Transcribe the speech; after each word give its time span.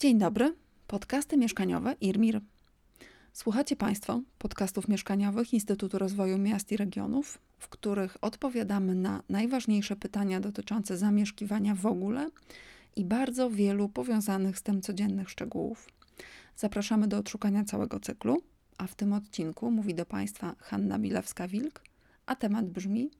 Dzień 0.00 0.18
dobry, 0.18 0.54
podcasty 0.86 1.36
mieszkaniowe 1.36 1.94
IRMIR. 2.00 2.40
Słuchacie 3.32 3.76
Państwo 3.76 4.20
podcastów 4.38 4.88
mieszkaniowych 4.88 5.52
Instytutu 5.54 5.98
Rozwoju 5.98 6.38
Miast 6.38 6.72
i 6.72 6.76
Regionów, 6.76 7.38
w 7.58 7.68
których 7.68 8.16
odpowiadamy 8.20 8.94
na 8.94 9.22
najważniejsze 9.28 9.96
pytania 9.96 10.40
dotyczące 10.40 10.96
zamieszkiwania 10.96 11.74
w 11.74 11.86
ogóle 11.86 12.30
i 12.96 13.04
bardzo 13.04 13.50
wielu 13.50 13.88
powiązanych 13.88 14.58
z 14.58 14.62
tym 14.62 14.82
codziennych 14.82 15.30
szczegółów. 15.30 15.88
Zapraszamy 16.56 17.08
do 17.08 17.18
odszukania 17.18 17.64
całego 17.64 18.00
cyklu, 18.00 18.42
a 18.78 18.86
w 18.86 18.94
tym 18.94 19.12
odcinku 19.12 19.70
mówi 19.70 19.94
do 19.94 20.06
Państwa 20.06 20.54
Hanna 20.58 20.98
Bilewska-Wilk, 20.98 21.80
a 22.26 22.36
temat 22.36 22.66
brzmi 22.66 23.10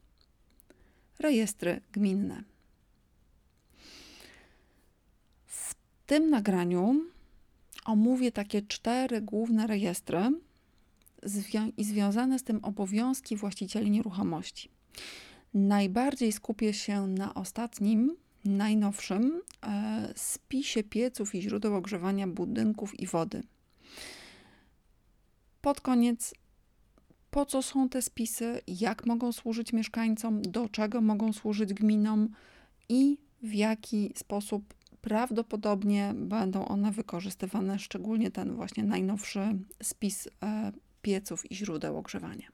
rejestry 1.19 1.81
gminne. 1.93 2.58
Tym 6.09 6.31
nagraniu 6.31 7.01
omówię 7.85 8.33
takie 8.33 8.63
cztery 8.63 9.21
główne 9.21 9.67
rejestry 9.67 10.19
zwią- 11.23 11.73
i 11.77 11.85
związane 11.85 12.39
z 12.39 12.43
tym 12.43 12.65
obowiązki 12.65 13.37
właścicieli 13.37 13.91
nieruchomości. 13.91 14.69
Najbardziej 15.55 16.33
skupię 16.33 16.73
się 16.73 17.07
na 17.07 17.35
ostatnim, 17.35 18.17
najnowszym 18.45 19.41
e, 19.63 20.13
spisie 20.17 20.83
pieców 20.83 21.35
i 21.35 21.43
źródeł 21.43 21.75
ogrzewania 21.75 22.27
budynków 22.27 23.01
i 23.01 23.07
wody. 23.07 23.43
Pod 25.61 25.81
koniec, 25.81 26.35
po 27.31 27.47
co 27.47 27.63
są 27.63 27.89
te 27.89 28.03
spisy, 28.03 28.61
jak 28.67 29.07
mogą 29.07 29.33
służyć 29.33 29.73
mieszkańcom, 29.73 30.43
do 30.43 30.69
czego 30.69 31.01
mogą 31.01 31.33
służyć 31.33 31.75
gminom 31.75 32.29
i 32.89 33.19
w 33.43 33.55
jaki 33.55 34.13
sposób 34.17 34.78
prawdopodobnie 35.09 36.13
będą 36.17 36.69
one 36.69 36.93
wykorzystywane, 36.93 37.79
szczególnie 37.79 38.31
ten 38.31 38.57
właśnie 38.57 38.85
najnowszy 38.85 39.41
spis 39.83 40.29
e, 40.43 40.73
pieców 41.03 41.51
i 41.51 41.55
źródeł 41.55 41.99
ogrzewania. 41.99 42.49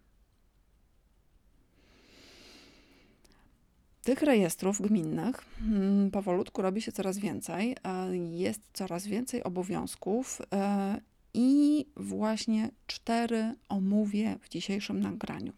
Tych 4.03 4.23
rejestrów 4.23 4.81
gminnych 4.81 5.45
mm, 5.61 6.11
powolutku 6.11 6.63
robi 6.63 6.83
się 6.83 6.93
coraz 6.93 7.19
więcej, 7.19 7.77
e, 7.85 8.17
jest 8.17 8.61
coraz 8.73 9.07
więcej 9.07 9.43
obowiązków 9.43 10.43
e, 10.53 11.01
i 11.35 11.87
właśnie 11.97 12.71
cztery 12.87 13.55
omówię 13.69 14.39
w 14.41 14.49
dzisiejszym 14.49 15.01
nagraniu. 15.01 15.53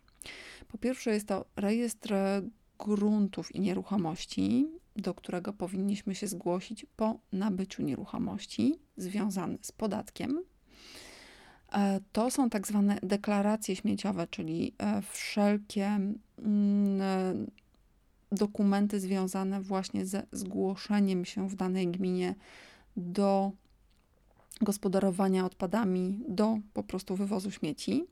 Po 0.69 0.79
pierwsze 0.79 1.11
jest 1.11 1.29
to 1.29 1.45
rejestr 1.57 2.15
gruntów 2.79 3.55
i 3.55 3.61
nieruchomości, 3.61 4.67
do 4.97 5.15
którego 5.15 5.53
powinniśmy 5.53 6.15
się 6.15 6.27
zgłosić 6.27 6.87
po 6.97 7.19
nabyciu 7.33 7.83
nieruchomości 7.83 8.79
związany 8.97 9.59
z 9.63 9.73
podatkiem. 9.73 10.43
E, 11.73 12.01
to 12.13 12.31
są 12.31 12.51
tak 12.51 12.67
zwane 12.67 12.99
deklaracje 13.03 13.77
śmieciowe, 13.77 14.27
czyli 14.27 14.75
e, 14.79 15.03
wszelkie 15.03 15.87
mm, 15.87 17.01
e, 17.01 17.35
dokumenty 18.33 19.01
związane 19.01 19.61
właśnie 19.61 20.07
ze 20.07 20.27
zgłoszeniem 20.33 21.25
się 21.25 21.49
w 21.49 21.55
danej 21.55 21.89
gminie 21.89 22.35
do 22.97 23.53
gospodarowania 24.61 25.47
odpadami, 25.47 26.21
do 26.29 26.59
po 26.73 26.83
prostu 26.83 27.17
wywozu 27.17 27.51
śmieci. 27.51 28.05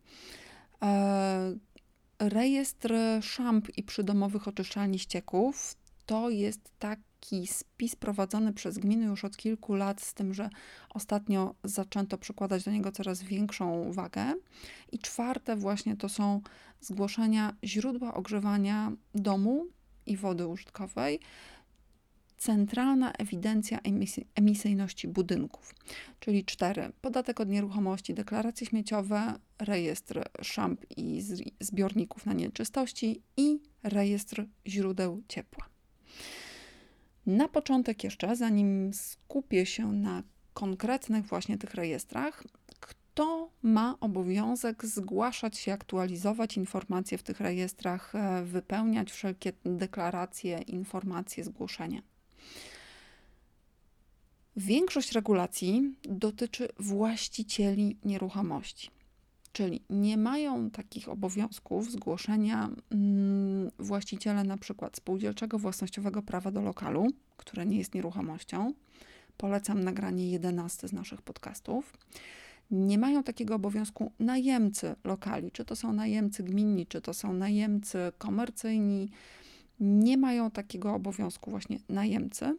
Rejestr 2.19 2.95
szamp 3.23 3.79
i 3.79 3.83
przydomowych 3.83 4.49
oczyszczalni 4.49 4.99
ścieków 4.99 5.77
to 6.07 6.31
jest 6.31 6.71
taki 6.79 7.47
spis 7.47 7.97
prowadzony 7.97 8.53
przez 8.53 8.79
gminy 8.79 9.05
już 9.05 9.25
od 9.25 9.37
kilku 9.37 9.75
lat, 9.75 10.01
z 10.01 10.15
tym, 10.15 10.35
że 10.35 10.51
ostatnio 10.91 11.55
zaczęto 11.65 12.19
przykładać 12.19 12.65
do 12.65 12.71
niego 12.71 12.93
coraz 12.93 13.23
większą 13.23 13.93
wagę. 13.93 14.35
I 14.93 14.99
czwarte, 14.99 15.57
właśnie 15.57 15.97
to 15.97 16.09
są 16.09 16.41
zgłoszenia 16.81 17.57
źródła 17.65 18.15
ogrzewania 18.15 18.93
domu 19.15 19.67
i 20.07 20.17
wody 20.17 20.47
użytkowej. 20.47 21.21
Centralna 22.37 23.13
ewidencja 23.13 23.79
emisyjności 24.35 25.09
budynków, 25.09 25.75
czyli 26.21 26.45
cztery: 26.45 26.93
podatek 27.01 27.41
od 27.41 27.49
nieruchomości, 27.49 28.15
deklaracje 28.15 28.67
śmieciowe, 28.67 29.35
rejestr 29.59 30.29
szamp 30.43 30.81
i 30.97 31.23
zbiorników 31.61 32.27
na 32.27 32.33
nieczystości 32.33 33.23
i 33.37 33.61
rejestr 33.83 34.47
źródeł 34.67 35.23
ciepła. 35.29 35.74
Na 37.27 37.49
początek 37.49 38.05
jeszcze, 38.05 38.37
zanim 38.37 38.95
skupię 38.95 39.67
się 39.67 39.93
na 39.93 40.23
konkretnych 40.55 41.27
właśnie 41.27 41.59
tych 41.59 41.75
rejestrach, 41.75 42.45
kto 42.81 43.51
ma 43.63 43.97
obowiązek 44.01 44.85
zgłaszać 44.85 45.59
się, 45.59 45.73
aktualizować 45.73 46.57
informacje 46.57 47.19
w 47.19 47.23
tych 47.23 47.41
rejestrach, 47.41 48.15
e, 48.15 48.45
wypełniać 48.45 49.13
wszelkie 49.13 49.53
deklaracje, 49.65 50.59
informacje, 50.59 51.45
zgłoszenia. 51.45 52.03
Większość 54.57 55.13
regulacji 55.13 55.95
dotyczy 56.03 56.69
właścicieli 56.79 57.97
nieruchomości 58.05 58.91
czyli 59.55 59.81
nie 59.91 60.17
mają 60.17 60.71
takich 60.71 61.09
obowiązków 61.09 61.91
zgłoszenia 61.91 62.71
mm, 62.91 63.71
właściciele 63.79 64.45
na 64.45 64.57
przykład 64.57 64.97
spółdzielczego 64.97 65.59
własnościowego 65.59 66.23
prawa 66.23 66.51
do 66.51 66.61
lokalu, 66.61 67.07
które 67.37 67.67
nie 67.67 67.79
jest 67.79 67.95
nieruchomością. 67.95 68.73
Polecam 69.37 69.85
nagranie 69.85 70.31
11 70.31 70.89
z 70.89 70.93
naszych 70.93 71.23
podcastów. 71.23 71.93
Nie 72.71 72.99
mają 72.99 73.23
takiego 73.23 73.55
obowiązku 73.55 74.13
najemcy 74.19 74.95
lokali, 75.05 75.51
czy 75.53 75.65
to 75.65 75.77
są 75.77 75.93
najemcy 75.93 76.43
gminni, 76.43 76.87
czy 76.87 77.01
to 77.01 77.15
są 77.15 77.33
najemcy 77.33 77.99
komercyjni. 78.19 79.11
Nie 79.81 80.17
mają 80.17 80.51
takiego 80.51 80.95
obowiązku 80.95 81.51
właśnie 81.51 81.79
najemcy. 81.89 82.57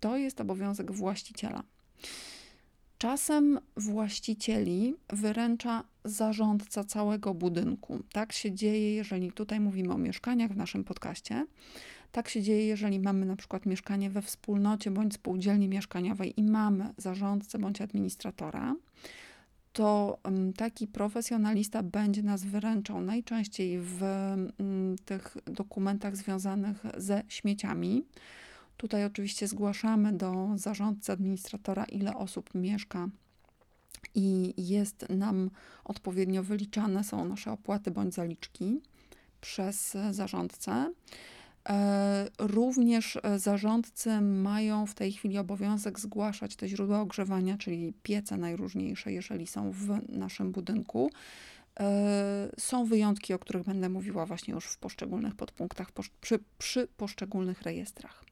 To 0.00 0.16
jest 0.16 0.40
obowiązek 0.40 0.92
właściciela. 0.92 1.62
Czasem 3.02 3.60
właścicieli 3.76 4.94
wyręcza 5.08 5.84
zarządca 6.04 6.84
całego 6.84 7.34
budynku. 7.34 8.02
Tak 8.12 8.32
się 8.32 8.52
dzieje, 8.52 8.94
jeżeli 8.94 9.32
tutaj 9.32 9.60
mówimy 9.60 9.92
o 9.92 9.98
mieszkaniach 9.98 10.52
w 10.52 10.56
naszym 10.56 10.84
podcaście. 10.84 11.46
Tak 12.12 12.28
się 12.28 12.42
dzieje, 12.42 12.66
jeżeli 12.66 13.00
mamy 13.00 13.26
na 13.26 13.36
przykład 13.36 13.66
mieszkanie 13.66 14.10
we 14.10 14.22
wspólnocie 14.22 14.90
bądź 14.90 15.14
spółdzielni 15.14 15.68
mieszkaniowej 15.68 16.40
i 16.40 16.44
mamy 16.44 16.94
zarządcę 16.96 17.58
bądź 17.58 17.80
administratora, 17.80 18.74
to 19.72 20.18
taki 20.56 20.86
profesjonalista 20.86 21.82
będzie 21.82 22.22
nas 22.22 22.44
wyręczał 22.44 23.00
najczęściej 23.00 23.78
w 23.80 24.00
tych 25.04 25.36
dokumentach 25.44 26.16
związanych 26.16 26.76
ze 26.96 27.22
śmieciami 27.28 28.04
Tutaj 28.76 29.04
oczywiście 29.04 29.48
zgłaszamy 29.48 30.12
do 30.12 30.48
zarządcy, 30.54 31.12
administratora, 31.12 31.84
ile 31.84 32.16
osób 32.16 32.50
mieszka 32.54 33.08
i 34.14 34.54
jest 34.70 35.08
nam 35.08 35.50
odpowiednio 35.84 36.42
wyliczane 36.42 37.04
są 37.04 37.24
nasze 37.24 37.52
opłaty 37.52 37.90
bądź 37.90 38.14
zaliczki 38.14 38.80
przez 39.40 39.96
zarządcę. 40.10 40.92
E, 41.68 42.28
również 42.38 43.18
zarządcy 43.36 44.20
mają 44.20 44.86
w 44.86 44.94
tej 44.94 45.12
chwili 45.12 45.38
obowiązek 45.38 46.00
zgłaszać 46.00 46.56
te 46.56 46.68
źródła 46.68 47.00
ogrzewania, 47.00 47.58
czyli 47.58 47.92
piece 48.02 48.36
najróżniejsze, 48.36 49.12
jeżeli 49.12 49.46
są 49.46 49.70
w 49.70 50.08
naszym 50.08 50.52
budynku. 50.52 51.10
E, 51.80 52.50
są 52.58 52.84
wyjątki, 52.84 53.34
o 53.34 53.38
których 53.38 53.62
będę 53.62 53.88
mówiła 53.88 54.26
właśnie 54.26 54.54
już 54.54 54.64
w 54.64 54.78
poszczególnych 54.78 55.34
podpunktach, 55.34 55.88
przy, 56.20 56.38
przy 56.58 56.88
poszczególnych 56.96 57.62
rejestrach. 57.62 58.24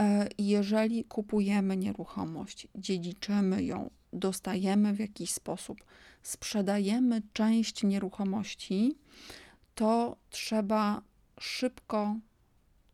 E, 0.00 0.28
jeżeli 0.38 1.04
kupujemy 1.04 1.76
nieruchomość, 1.76 2.68
dziedziczymy 2.74 3.64
ją, 3.64 3.90
dostajemy 4.12 4.92
w 4.92 4.98
jakiś 4.98 5.32
sposób, 5.32 5.84
sprzedajemy 6.22 7.22
część 7.32 7.82
nieruchomości, 7.82 8.98
to 9.74 10.16
trzeba 10.30 11.02
szybko 11.40 12.16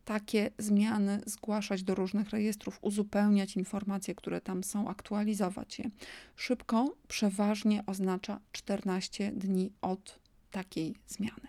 takie 0.04 0.50
zmiany 0.58 1.20
zgłaszać 1.26 1.82
do 1.82 1.94
różnych 1.94 2.30
rejestrów, 2.30 2.78
uzupełniać 2.82 3.56
informacje, 3.56 4.14
które 4.14 4.40
tam 4.40 4.64
są, 4.64 4.88
aktualizować 4.88 5.78
je. 5.78 5.90
Szybko 6.36 6.94
przeważnie 7.08 7.86
oznacza 7.86 8.40
14 8.52 9.32
dni 9.32 9.72
od 9.80 10.18
takiej 10.50 10.94
zmiany. 11.06 11.48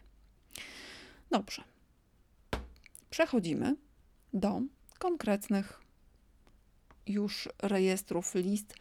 Dobrze. 1.32 1.64
Przechodzimy 3.10 3.76
do 4.34 4.62
konkretnych 5.00 5.82
już 7.08 7.50
rejestrów 7.62 8.36
list. 8.36 8.76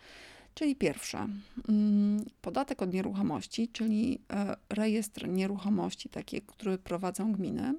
Czyli 0.55 0.77
pierwsze, 0.77 1.29
mm, 1.69 2.25
podatek 2.43 2.83
od 2.83 2.93
nieruchomości, 2.93 3.69
czyli 3.69 4.21
e, 4.33 4.57
rejestr 4.71 5.29
nieruchomości, 5.29 6.09
takie, 6.09 6.41
który 6.41 6.79
prowadzą 6.79 7.33
gminy. 7.33 7.75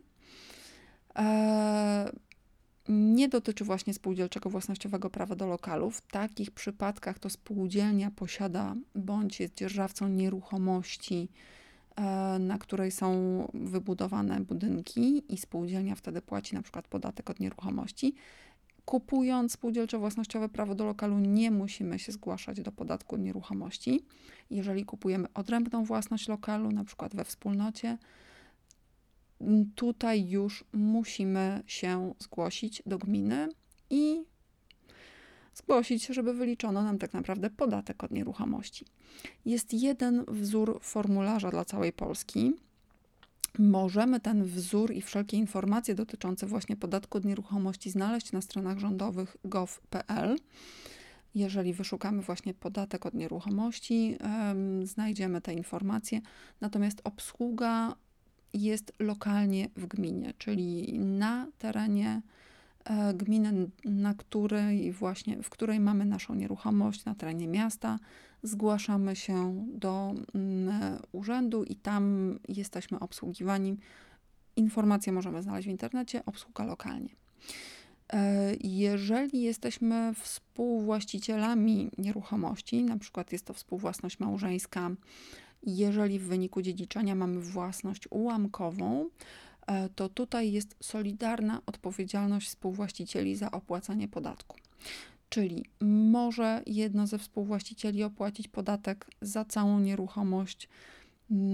E, 1.15 2.11
nie 2.89 3.29
dotyczy 3.29 3.63
właśnie 3.63 3.93
spółdzielczego 3.93 4.49
własnościowego 4.49 5.09
prawa 5.09 5.35
do 5.35 5.47
lokalu. 5.47 5.91
W 5.91 6.01
takich 6.01 6.51
przypadkach 6.51 7.19
to 7.19 7.29
spółdzielnia 7.29 8.11
posiada 8.11 8.75
bądź 8.95 9.39
jest 9.39 9.55
dzierżawcą 9.55 10.07
nieruchomości, 10.07 11.29
na 12.39 12.57
której 12.57 12.91
są 12.91 13.07
wybudowane 13.53 14.39
budynki 14.39 15.33
i 15.33 15.37
spółdzielnia 15.37 15.95
wtedy 15.95 16.21
płaci 16.21 16.55
na 16.55 16.61
przykład 16.61 16.87
podatek 16.87 17.29
od 17.29 17.39
nieruchomości. 17.39 18.15
Kupując 18.85 19.51
spółdzielcze 19.51 19.97
własnościowe 19.97 20.49
prawo 20.49 20.75
do 20.75 20.85
lokalu, 20.85 21.19
nie 21.19 21.51
musimy 21.51 21.99
się 21.99 22.11
zgłaszać 22.11 22.61
do 22.61 22.71
podatku 22.71 23.15
od 23.15 23.21
nieruchomości. 23.21 24.05
Jeżeli 24.49 24.85
kupujemy 24.85 25.27
odrębną 25.33 25.83
własność 25.83 26.27
lokalu, 26.27 26.71
na 26.71 26.83
przykład 26.83 27.15
we 27.15 27.25
wspólnocie, 27.25 27.97
tutaj 29.75 30.29
już 30.29 30.63
musimy 30.73 31.63
się 31.67 32.13
zgłosić 32.19 32.83
do 32.85 32.97
gminy 32.97 33.49
i 33.89 34.23
zgłosić, 35.53 36.05
żeby 36.05 36.33
wyliczono 36.33 36.83
nam 36.83 36.97
tak 36.97 37.13
naprawdę 37.13 37.49
podatek 37.49 38.03
od 38.03 38.11
nieruchomości. 38.11 38.85
Jest 39.45 39.73
jeden 39.73 40.25
wzór 40.27 40.79
formularza 40.81 41.51
dla 41.51 41.65
całej 41.65 41.93
Polski. 41.93 42.53
Możemy 43.59 44.19
ten 44.19 44.43
wzór 44.43 44.93
i 44.93 45.01
wszelkie 45.01 45.37
informacje 45.37 45.95
dotyczące 45.95 46.47
właśnie 46.47 46.75
podatku 46.75 47.17
od 47.17 47.25
nieruchomości 47.25 47.89
znaleźć 47.89 48.31
na 48.31 48.41
stronach 48.41 48.79
rządowych 48.79 49.37
gov.pl. 49.45 50.37
Jeżeli 51.35 51.73
wyszukamy 51.73 52.21
właśnie 52.21 52.53
podatek 52.53 53.05
od 53.05 53.13
nieruchomości, 53.13 54.17
znajdziemy 54.83 55.41
te 55.41 55.53
informacje. 55.53 56.21
Natomiast 56.61 57.01
obsługa 57.03 57.95
jest 58.53 58.93
lokalnie 58.99 59.69
w 59.75 59.87
gminie, 59.87 60.33
czyli 60.37 60.99
na 60.99 61.47
terenie 61.57 62.21
e, 62.85 63.13
gminy, 63.13 63.69
na 63.85 64.13
której 64.13 64.91
właśnie, 64.91 65.43
w 65.43 65.49
której 65.49 65.79
mamy 65.79 66.05
naszą 66.05 66.35
nieruchomość, 66.35 67.05
na 67.05 67.15
terenie 67.15 67.47
miasta, 67.47 67.99
zgłaszamy 68.43 69.15
się 69.15 69.65
do 69.67 70.13
mm, 70.35 70.99
urzędu 71.11 71.63
i 71.63 71.75
tam 71.75 72.35
jesteśmy 72.47 72.99
obsługiwani. 72.99 73.77
Informacje 74.55 75.13
możemy 75.13 75.43
znaleźć 75.43 75.67
w 75.67 75.71
internecie, 75.71 76.25
obsługa 76.25 76.65
lokalnie. 76.65 77.09
E, 78.13 78.53
jeżeli 78.63 79.41
jesteśmy 79.41 80.13
współwłaścicielami 80.13 81.91
nieruchomości, 81.97 82.83
na 82.83 82.97
przykład 82.97 83.31
jest 83.31 83.45
to 83.45 83.53
współwłasność 83.53 84.19
małżeńska, 84.19 84.91
jeżeli 85.63 86.19
w 86.19 86.27
wyniku 86.27 86.61
dziedziczenia 86.61 87.15
mamy 87.15 87.39
własność 87.39 88.07
ułamkową, 88.09 89.05
e, 89.05 89.07
to 89.95 90.09
tutaj 90.09 90.51
jest 90.51 90.75
solidarna 90.81 91.61
odpowiedzialność 91.65 92.47
współwłaścicieli 92.47 93.35
za 93.35 93.51
opłacanie 93.51 94.07
podatku. 94.07 94.57
Czyli 95.29 95.65
może 95.81 96.61
jedno 96.65 97.07
ze 97.07 97.17
współwłaścicieli 97.17 98.03
opłacić 98.03 98.47
podatek 98.47 99.07
za 99.21 99.45
całą 99.45 99.79
nieruchomość, 99.79 100.69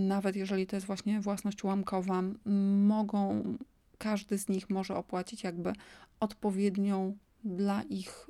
nawet 0.07 0.35
jeżeli 0.35 0.67
to 0.67 0.75
jest 0.75 0.87
właśnie 0.87 1.21
własność 1.21 1.63
ułamkowa, 1.63 2.23
mogą, 2.87 3.43
każdy 3.97 4.37
z 4.37 4.49
nich 4.49 4.69
może 4.69 4.95
opłacić 4.95 5.43
jakby 5.43 5.73
odpowiednią 6.19 7.17
dla 7.43 7.83
ich 7.83 8.29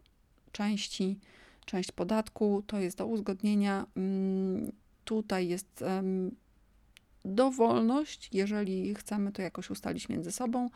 części 0.51 1.19
część 1.69 1.91
podatku. 1.91 2.63
To 2.67 2.79
jest 2.79 2.97
do 2.97 3.05
uzgodnienia. 3.05 3.85
Mm, 3.95 4.71
tutaj 5.05 5.47
jest 5.47 5.83
dowolność, 7.25 8.29
jeżeli 8.33 8.95
chcemy 8.95 9.31
to 9.31 9.41
jakoś 9.41 9.69
ustalić 9.69 10.09
między 10.09 10.31
sobą. 10.31 10.69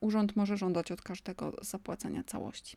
Urząd 0.00 0.36
może 0.36 0.56
żądać 0.56 0.92
od 0.92 1.02
każdego 1.02 1.56
zapłacenia 1.62 2.24
całości. 2.24 2.76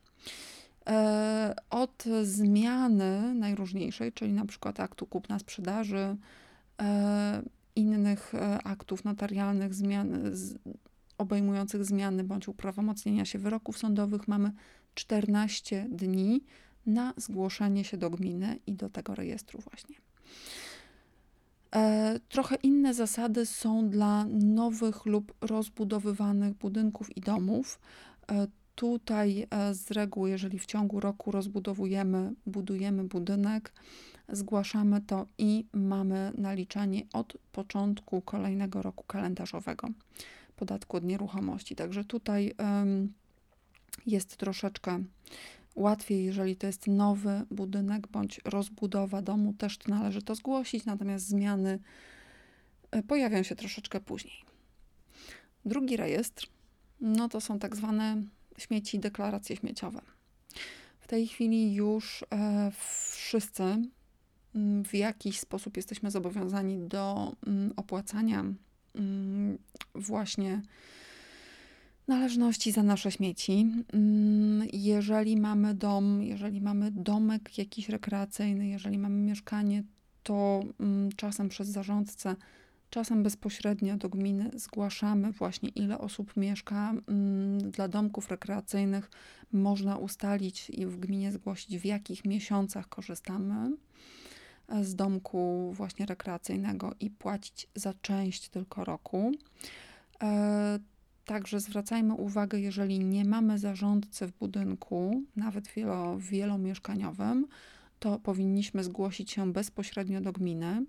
E, 0.88 1.56
od 1.70 2.04
zmiany 2.24 3.34
najróżniejszej, 3.34 4.14
czyli 4.14 4.34
na 4.34 4.46
przykład 4.46 4.80
aktu 4.80 5.06
kupna 5.06 5.40
sprzedaży, 5.40 6.16
e, 6.82 7.42
innych 7.76 8.36
e, 8.36 8.64
aktów 8.64 9.04
notarialnych 9.04 9.74
zmian, 9.74 10.34
obejmujących 11.18 11.86
zmiany 11.86 12.24
bądź 12.24 12.48
uprawomocnienia 12.48 13.26
się 13.26 13.40
wyroków 13.40 13.78
sądowych, 13.78 14.28
mamy 14.28 14.52
14 14.96 15.88
dni 15.90 16.44
na 16.86 17.14
zgłoszenie 17.18 17.84
się 17.84 17.98
do 17.98 18.10
gminy 18.10 18.60
i 18.68 18.74
do 18.74 18.90
tego 18.90 19.16
rejestru 19.16 19.60
właśnie. 19.60 19.96
E, 21.76 22.20
trochę 22.30 22.56
inne 22.56 22.94
zasady 22.94 23.46
są 23.46 23.90
dla 23.90 24.26
nowych 24.40 25.06
lub 25.06 25.34
rozbudowywanych 25.42 26.54
budynków 26.54 27.18
i 27.18 27.22
domów. 27.22 27.80
E, 28.32 28.48
tutaj 28.76 29.48
e, 29.50 29.74
z 29.74 29.92
reguły, 29.92 30.30
jeżeli 30.30 30.60
w 30.60 30.66
ciągu 30.66 31.00
roku 31.00 31.32
rozbudowujemy, 31.32 32.34
budujemy 32.46 33.04
budynek, 33.04 33.74
zgłaszamy 34.30 35.02
to 35.02 35.26
i 35.38 35.66
mamy 35.74 36.32
naliczanie 36.38 37.02
od 37.14 37.38
początku 37.52 38.22
kolejnego 38.22 38.82
roku 38.82 39.04
kalendarzowego 39.04 39.88
podatku 40.56 40.98
od 40.98 41.04
nieruchomości. 41.04 41.76
Także 41.76 42.06
tutaj 42.06 42.56
jest 44.06 44.38
troszeczkę 44.38 45.04
Łatwiej, 45.78 46.26
jeżeli 46.26 46.56
to 46.56 46.68
jest 46.68 46.88
nowy 46.88 47.46
budynek 47.52 48.08
bądź 48.08 48.42
rozbudowa 48.46 49.22
domu, 49.22 49.54
też 49.54 49.78
to 49.78 49.90
należy 49.90 50.22
to 50.22 50.36
zgłosić, 50.36 50.86
natomiast 50.86 51.28
zmiany 51.28 51.80
e, 52.92 53.04
pojawią 53.04 53.44
się 53.44 53.56
troszeczkę 53.56 54.00
później. 54.00 54.34
Drugi 55.66 55.98
rejestr, 55.98 56.48
no 57.02 57.30
to 57.30 57.42
są 57.42 57.60
tak 57.60 57.76
zwane 57.76 58.24
śmieci, 58.58 59.00
deklaracje 59.00 59.56
śmieciowe. 59.56 60.02
W 61.00 61.08
tej 61.08 61.28
chwili 61.28 61.74
już 61.74 62.26
e, 62.32 62.72
wszyscy 63.12 63.64
mm, 64.56 64.84
w 64.84 64.94
jakiś 64.94 65.40
sposób 65.40 65.78
jesteśmy 65.78 66.12
zobowiązani 66.12 66.78
do 66.78 67.36
mm, 67.48 67.74
opłacania 67.76 68.46
mm, 68.96 69.58
właśnie 69.96 70.62
należności 72.08 72.72
za 72.72 72.84
nasze 72.84 73.12
śmieci. 73.12 73.68
Mm, 73.94 74.68
jeżeli 74.74 75.38
mamy 75.38 75.74
dom, 75.74 76.24
jeżeli 76.24 76.62
mamy 76.62 76.92
domek 76.92 77.58
jakiś 77.58 77.90
rekreacyjny, 77.90 78.68
jeżeli 78.68 78.98
mamy 78.98 79.16
mieszkanie, 79.16 79.84
to 80.24 80.64
mm, 80.80 81.12
czasem 81.12 81.50
przez 81.50 81.68
zarządcę, 81.68 82.36
czasem 82.90 83.24
bezpośrednio 83.24 83.98
do 83.98 84.10
gminy 84.10 84.52
zgłaszamy 84.54 85.32
właśnie 85.32 85.70
ile 85.70 85.98
osób 85.98 86.38
mieszka. 86.38 86.94
Mm, 87.08 87.72
dla 87.72 87.88
domków 87.88 88.30
rekreacyjnych 88.30 89.10
można 89.52 89.98
ustalić 89.98 90.70
i 90.70 90.86
w 90.86 91.00
gminie 91.00 91.32
zgłosić 91.32 91.78
w 91.78 91.86
jakich 91.86 92.26
miesiącach 92.26 92.90
korzystamy 92.90 93.72
e, 94.68 94.84
z 94.84 94.96
domku 94.96 95.72
właśnie 95.74 96.06
rekreacyjnego 96.06 96.94
i 97.00 97.10
płacić 97.10 97.68
za 97.76 97.94
część 98.02 98.50
tylko 98.50 98.84
roku. 98.84 99.32
Także 101.28 101.60
zwracajmy 101.60 102.14
uwagę, 102.14 102.60
jeżeli 102.60 103.00
nie 103.00 103.26
mamy 103.26 103.60
zarządcy 103.60 104.28
w 104.28 104.32
budynku, 104.32 105.24
nawet 105.36 105.68
wielo, 105.68 106.18
wielomieszkaniowym, 106.20 107.48
to 108.00 108.20
powinniśmy 108.20 108.84
zgłosić 108.84 109.32
się 109.32 109.54
bezpośrednio 109.54 110.22
do 110.22 110.32
gminy. 110.32 110.86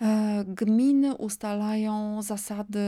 E, 0.00 0.44
gminy 0.48 1.16
ustalają 1.16 2.22
zasady 2.22 2.80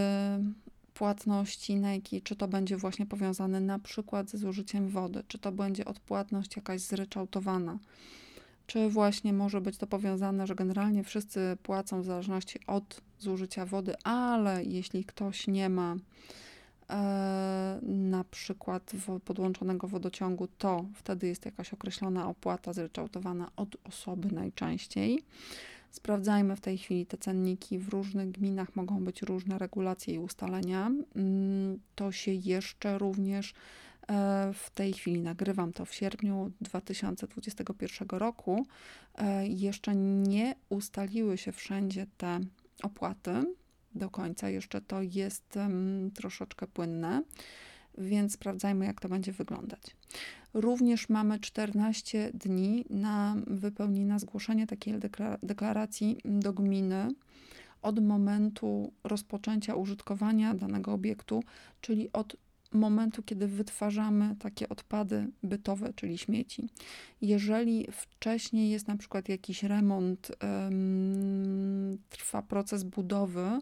płatności 0.95 1.81
czy 2.25 2.37
to 2.37 2.49
będzie 2.49 2.77
właśnie 2.77 3.07
powiązane 3.07 3.61
na 3.61 3.79
przykład 3.79 4.31
ze 4.31 4.39
zużyciem 4.39 4.89
wody, 4.89 5.23
czy 5.29 5.39
to 5.39 5.53
będzie 5.53 5.85
odpłatność 5.85 6.57
jakaś 6.57 6.81
zryczałtowana, 6.81 7.79
czy 8.67 8.89
właśnie 8.89 9.33
może 9.33 9.61
być 9.61 9.77
to 9.77 9.87
powiązane, 9.87 10.47
że 10.47 10.55
generalnie 10.55 11.05
wszyscy 11.05 11.57
płacą 11.63 12.03
w 12.03 12.05
zależności 12.05 12.59
od 12.67 13.01
zużycia 13.25 13.67
wody, 13.67 13.95
ale 14.05 14.65
jeśli 14.65 15.05
ktoś 15.05 15.47
nie 15.47 15.69
ma 15.69 15.97
e, 16.91 17.79
na 17.83 18.25
przykład 18.25 18.93
podłączonego 19.25 19.89
wodociągu, 19.89 20.49
to 20.59 20.85
wtedy 20.95 21.27
jest 21.27 21.45
jakaś 21.45 21.75
określona 21.75 22.29
opłata 22.29 22.73
zryczałtowana 22.73 23.51
od 23.57 23.77
osoby 23.85 24.35
najczęściej. 24.35 25.23
Sprawdzajmy 25.91 26.57
w 26.57 26.61
tej 26.61 26.79
chwili 26.79 27.07
te 27.07 27.19
cenniki. 27.19 27.79
W 27.79 27.89
różnych 27.89 28.31
gminach 28.31 28.77
mogą 28.77 29.05
być 29.05 29.23
różne 29.23 29.59
regulacje 29.59 30.15
i 30.15 30.19
ustalenia. 30.19 30.91
Mm, 31.17 31.81
to 31.95 32.13
się 32.13 32.33
jeszcze 32.33 32.99
również 32.99 33.55
E, 34.09 34.53
w 34.55 34.71
tej 34.71 34.93
chwili 34.93 35.21
nagrywam 35.21 35.73
to 35.73 35.85
w 35.85 35.95
sierpniu 35.95 36.51
2021 36.61 38.09
roku. 38.19 38.67
E, 39.15 39.47
jeszcze 39.47 39.95
nie 39.97 40.55
ustaliły 40.69 41.39
się 41.39 41.53
wszędzie 41.53 42.07
te 42.17 42.41
opłaty 42.85 43.55
do 43.95 44.11
końca, 44.11 44.49
jeszcze 44.49 44.81
to 44.81 45.03
jest 45.03 45.59
troszeczkę 46.15 46.67
płynne, 46.67 47.23
więc 47.99 48.33
sprawdzajmy, 48.33 48.85
jak 48.85 49.01
to 49.01 49.09
będzie 49.09 49.33
wyglądać. 49.33 49.81
Również 50.55 51.09
mamy 51.09 51.41
14 51.41 52.31
dni 52.35 52.85
na 52.91 53.37
wypełnienie, 53.47 54.07
na 54.07 54.19
zgłoszenie 54.19 54.67
takiej 54.67 54.95
deklaracji 55.43 56.21
do 56.25 56.53
gminy 56.53 57.09
od 57.83 58.05
momentu 58.05 58.93
rozpoczęcia 59.05 59.75
użytkowania 59.75 60.55
danego 60.55 60.93
obiektu, 60.93 61.43
czyli 61.81 62.13
od 62.13 62.37
momentu, 62.75 63.23
kiedy 63.23 63.49
wytwarzamy 63.49 64.37
takie 64.39 64.69
odpady 64.69 65.29
bytowe, 65.43 65.93
czyli 65.93 66.19
śmieci. 66.19 66.69
Jeżeli 67.21 67.87
wcześniej 67.93 68.71
jest 68.71 68.89
na 68.89 68.97
przykład 68.97 69.29
jakiś 69.29 69.63
remont, 69.63 70.33
trwa 72.11 72.43
proces 72.43 72.85
budowy, 72.85 73.61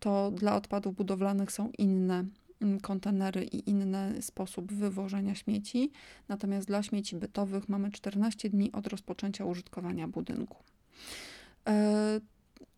to 0.00 0.30
dla 0.30 0.56
odpadów 0.56 0.96
budowlanych 0.96 1.52
są 1.52 1.70
inne 1.78 2.24
mm, 2.60 2.80
kontenery 2.80 3.44
i 3.44 3.70
inny 3.70 4.22
sposób 4.22 4.72
wywożenia 4.72 5.34
śmieci. 5.34 5.90
Natomiast 6.28 6.66
dla 6.66 6.82
śmieci 6.82 7.16
bytowych 7.16 7.68
mamy 7.68 7.90
14 7.90 8.50
dni 8.50 8.72
od 8.72 8.86
rozpoczęcia 8.86 9.44
użytkowania 9.44 10.08
budynku. 10.08 10.56
E, 11.68 12.20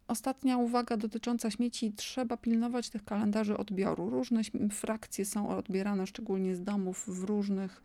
Ostatnia 0.09 0.57
uwaga 0.57 0.97
dotycząca 0.97 1.51
śmieci. 1.51 1.93
Trzeba 1.93 2.37
pilnować 2.37 2.91
tych 2.91 3.05
kalendarzy 3.05 3.57
odbioru. 3.57 4.11
Różne 4.11 4.41
frakcje 4.71 5.25
są 5.25 5.49
odbierane, 5.49 6.07
szczególnie 6.07 6.57
z 6.57 6.63
domów, 6.63 7.05
w 7.07 7.25
różnych 7.25 7.83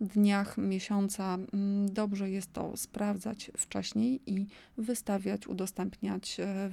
dniach 0.00 0.58
miesiąca. 0.58 1.34
Mm, 1.34 1.92
dobrze 1.92 2.30
jest 2.30 2.52
to 2.52 2.76
sprawdzać 2.76 3.50
wcześniej 3.56 4.20
i 4.26 4.46
wystawiać, 4.76 5.46
udostępniać 5.46 6.40
e, 6.40 6.70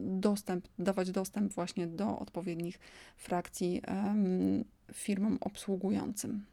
dostęp, 0.00 0.68
dawać 0.78 1.10
dostęp 1.10 1.52
właśnie 1.52 1.86
do 1.86 2.18
odpowiednich 2.18 2.78
frakcji 3.16 3.82
firmom 4.92 5.38
obsługującym. 5.40 6.44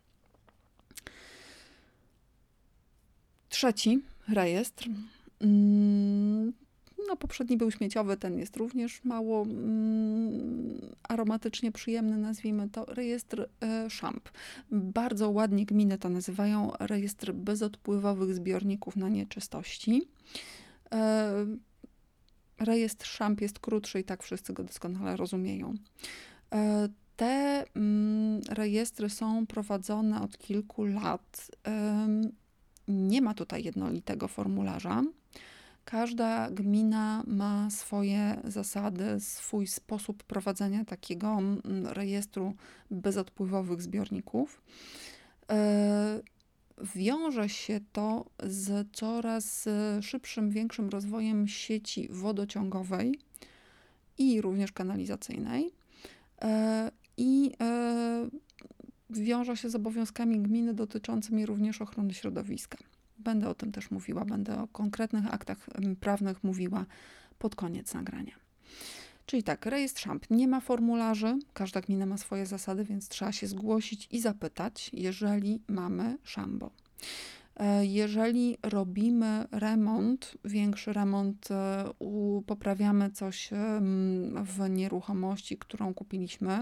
Trzeci 3.50 4.02
rejestr 4.28 4.90
mm, 5.42 6.54
no, 7.08 7.16
poprzedni 7.16 7.58
był 7.58 7.72
śmieciowy, 7.72 8.18
ten 8.18 8.40
jest 8.40 8.58
również 8.58 9.04
mało 9.04 9.42
mm, 9.42 10.96
aromatycznie 11.04 11.72
przyjemny, 11.72 12.18
nazwijmy 12.18 12.70
to, 12.70 12.86
rejestr 12.86 13.50
e, 13.62 13.90
szamp. 13.90 14.30
Bardzo 14.72 15.30
ładnie 15.30 15.66
gminy 15.66 15.98
to 15.98 16.10
nazywają 16.10 16.72
rejestr 16.80 17.34
bezodpływowych 17.34 18.34
zbiorników 18.36 18.96
na 18.96 19.10
nieczystości. 19.10 20.08
E, 20.94 21.46
rejestr 22.60 23.08
szamp 23.08 23.42
jest 23.42 23.60
krótszy 23.60 24.00
i 24.00 24.04
tak 24.04 24.24
wszyscy 24.24 24.54
go 24.54 24.64
doskonale 24.64 25.18
rozumieją. 25.18 25.74
E, 26.54 26.90
te 27.16 27.66
mm, 27.76 28.42
rejestry 28.50 29.10
są 29.10 29.48
prowadzone 29.48 30.22
od 30.22 30.38
kilku 30.38 30.86
lat. 30.86 31.52
E, 31.68 32.08
nie 32.88 33.22
ma 33.22 33.34
tutaj 33.34 33.64
jednolitego 33.64 34.28
formularza. 34.28 35.04
Każda 35.86 36.50
gmina 36.52 37.24
ma 37.28 37.70
swoje 37.70 38.42
zasady, 38.44 39.20
swój 39.20 39.68
sposób 39.68 40.24
prowadzenia 40.24 40.86
takiego 40.86 41.40
rejestru 41.84 42.54
bezodpływowych 42.92 43.82
zbiorników. 43.82 44.62
E, 45.52 46.22
wiąże 46.96 47.50
się 47.50 47.80
to 47.92 48.26
z 48.44 48.88
coraz 48.92 49.66
szybszym, 50.02 50.50
większym 50.50 50.90
rozwojem 50.90 51.48
sieci 51.48 52.08
wodociągowej 52.12 53.20
i 54.18 54.42
również 54.42 54.72
kanalizacyjnej. 54.72 55.72
E, 56.42 56.92
I 57.18 57.52
e, 57.62 58.30
wiąże 59.10 59.58
się 59.58 59.70
z 59.70 59.76
obowiązkami 59.76 60.40
gminy 60.40 60.74
dotyczącymi 60.74 61.46
również 61.46 61.82
ochrony 61.82 62.14
środowiska. 62.14 62.78
Będę 63.24 63.50
o 63.50 63.54
tym 63.54 63.72
też 63.72 63.92
mówiła, 63.92 64.26
będę 64.26 64.62
o 64.62 64.68
konkretnych 64.68 65.34
aktach 65.34 65.58
prawnych 66.00 66.44
mówiła 66.44 66.86
pod 67.40 67.56
koniec 67.56 67.94
nagrania. 67.94 68.34
Czyli 69.26 69.44
tak, 69.44 69.66
rejestr 69.66 70.02
szamp 70.02 70.30
nie 70.30 70.48
ma 70.48 70.60
formularzy, 70.60 71.40
każda 71.54 71.82
gmina 71.82 72.06
ma 72.06 72.18
swoje 72.18 72.46
zasady, 72.46 72.84
więc 72.84 73.08
trzeba 73.08 73.32
się 73.32 73.48
zgłosić 73.48 74.08
i 74.12 74.22
zapytać, 74.22 74.90
jeżeli 74.94 75.62
mamy 75.68 76.18
szambo. 76.24 76.72
E, 77.56 77.86
jeżeli 77.86 78.58
robimy 78.64 79.48
remont, 79.52 80.38
większy 80.46 80.94
remont, 80.94 81.52
e, 81.52 81.86
poprawiamy 82.46 83.12
coś 83.12 83.50
w 84.44 84.70
nieruchomości, 84.70 85.58
którą 85.58 85.94
kupiliśmy, 85.94 86.60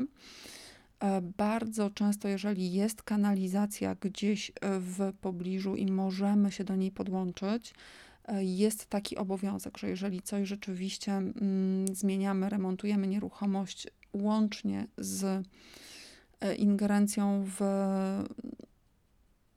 bardzo 1.38 1.90
często, 1.90 2.28
jeżeli 2.28 2.74
jest 2.74 3.04
kanalizacja 3.04 3.96
gdzieś 4.02 4.50
e, 4.50 4.80
w 4.80 5.14
pobliżu 5.22 5.76
i 5.76 5.92
możemy 5.92 6.52
się 6.52 6.64
do 6.64 6.76
niej 6.76 6.92
podłączyć, 6.92 7.74
e, 8.26 8.44
jest 8.44 8.86
taki 8.86 9.18
obowiązek, 9.18 9.78
że 9.78 9.90
jeżeli 9.90 10.22
coś 10.22 10.48
rzeczywiście 10.48 11.12
mm, 11.12 11.96
zmieniamy, 11.96 12.50
remontujemy 12.50 13.08
nieruchomość 13.08 13.88
łącznie 14.14 14.88
z 14.98 15.48
ingerencją 16.58 17.46
w 17.60 17.62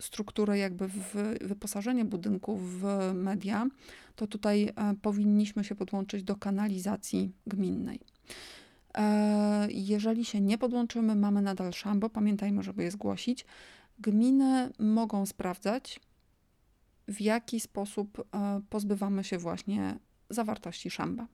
strukturę, 0.00 0.58
jakby 0.58 0.88
w 0.88 1.14
wyposażenie 1.40 2.04
budynku 2.04 2.56
w 2.56 2.84
media, 3.14 3.66
to 4.16 4.26
tutaj 4.26 4.72
powinniśmy 5.02 5.64
się 5.64 5.74
podłączyć 5.74 6.22
do 6.22 6.36
kanalizacji 6.36 7.32
gminnej. 7.46 8.00
E, 8.98 9.68
jeżeli 9.70 10.24
się 10.24 10.40
nie 10.40 10.58
podłączymy, 10.58 11.16
mamy 11.16 11.42
nadal 11.42 11.72
szambo, 11.72 12.10
pamiętajmy, 12.10 12.62
żeby 12.62 12.82
je 12.82 12.90
zgłosić. 12.90 13.46
Gminy 13.98 14.70
mogą 14.78 15.26
sprawdzać, 15.26 16.00
w 17.08 17.20
jaki 17.20 17.60
sposób 17.60 18.18
e, 18.18 18.60
pozbywamy 18.70 19.24
się 19.24 19.38
właśnie 19.38 19.98
zawartości 20.30 20.90
szamba. 20.90 21.26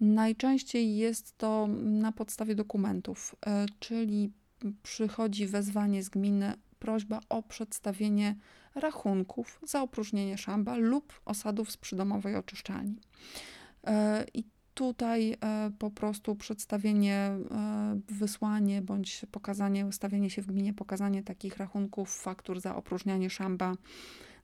Najczęściej 0.00 0.96
jest 0.96 1.38
to 1.38 1.66
na 1.82 2.12
podstawie 2.12 2.54
dokumentów, 2.54 3.36
e, 3.46 3.66
czyli 3.78 4.32
przychodzi 4.82 5.46
wezwanie 5.46 6.02
z 6.02 6.08
gminy, 6.08 6.54
prośba 6.78 7.20
o 7.28 7.42
przedstawienie 7.42 8.36
rachunków 8.74 9.60
za 9.62 9.82
opróżnienie 9.82 10.38
szamba 10.38 10.76
lub 10.76 11.20
osadów 11.24 11.70
z 11.70 11.76
przydomowej 11.76 12.36
oczyszczalni. 12.36 12.96
I 14.34 14.44
Tutaj 14.76 15.36
e, 15.40 15.70
po 15.78 15.90
prostu 15.90 16.34
przedstawienie, 16.34 17.14
e, 17.14 17.38
wysłanie 18.08 18.82
bądź 18.82 19.26
pokazanie, 19.30 19.86
ustawienie 19.86 20.30
się 20.30 20.42
w 20.42 20.46
gminie, 20.46 20.74
pokazanie 20.74 21.22
takich 21.22 21.56
rachunków, 21.56 22.14
faktur 22.14 22.60
za 22.60 22.76
opróżnianie 22.76 23.30
szamba 23.30 23.74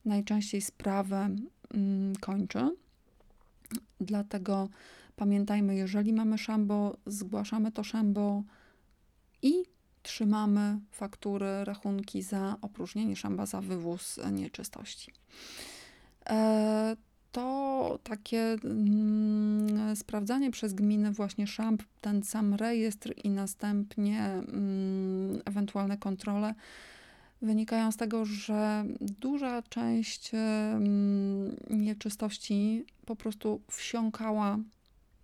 najczęściej 0.05 0.61
sprawę 0.61 1.29
mm, 1.73 2.15
kończy. 2.15 2.75
Dlatego 4.01 4.69
pamiętajmy, 5.15 5.75
jeżeli 5.75 6.13
mamy 6.13 6.37
szambo, 6.37 6.97
zgłaszamy 7.05 7.71
to 7.71 7.83
szambo 7.83 8.43
i 9.41 9.53
trzymamy 10.03 10.79
faktury, 10.91 11.63
rachunki 11.63 12.21
za 12.21 12.57
opróżnienie 12.61 13.15
szamba, 13.15 13.45
za 13.45 13.61
wywóz 13.61 14.19
nieczystości. 14.31 15.11
To 17.33 17.99
takie 18.03 18.57
mm, 18.63 19.95
sprawdzanie 19.95 20.51
przez 20.51 20.73
gminę 20.73 21.11
właśnie 21.11 21.47
szamp, 21.47 21.83
ten 22.01 22.23
sam 22.23 22.53
rejestr 22.53 23.13
i 23.23 23.29
następnie 23.29 24.21
mm, 24.21 25.41
ewentualne 25.45 25.97
kontrole 25.97 26.53
wynikają 27.41 27.91
z 27.91 27.97
tego, 27.97 28.25
że 28.25 28.85
duża 29.01 29.61
część 29.61 30.31
mm, 30.33 31.55
nieczystości 31.69 32.85
po 33.05 33.15
prostu 33.15 33.61
wsiąkała 33.71 34.57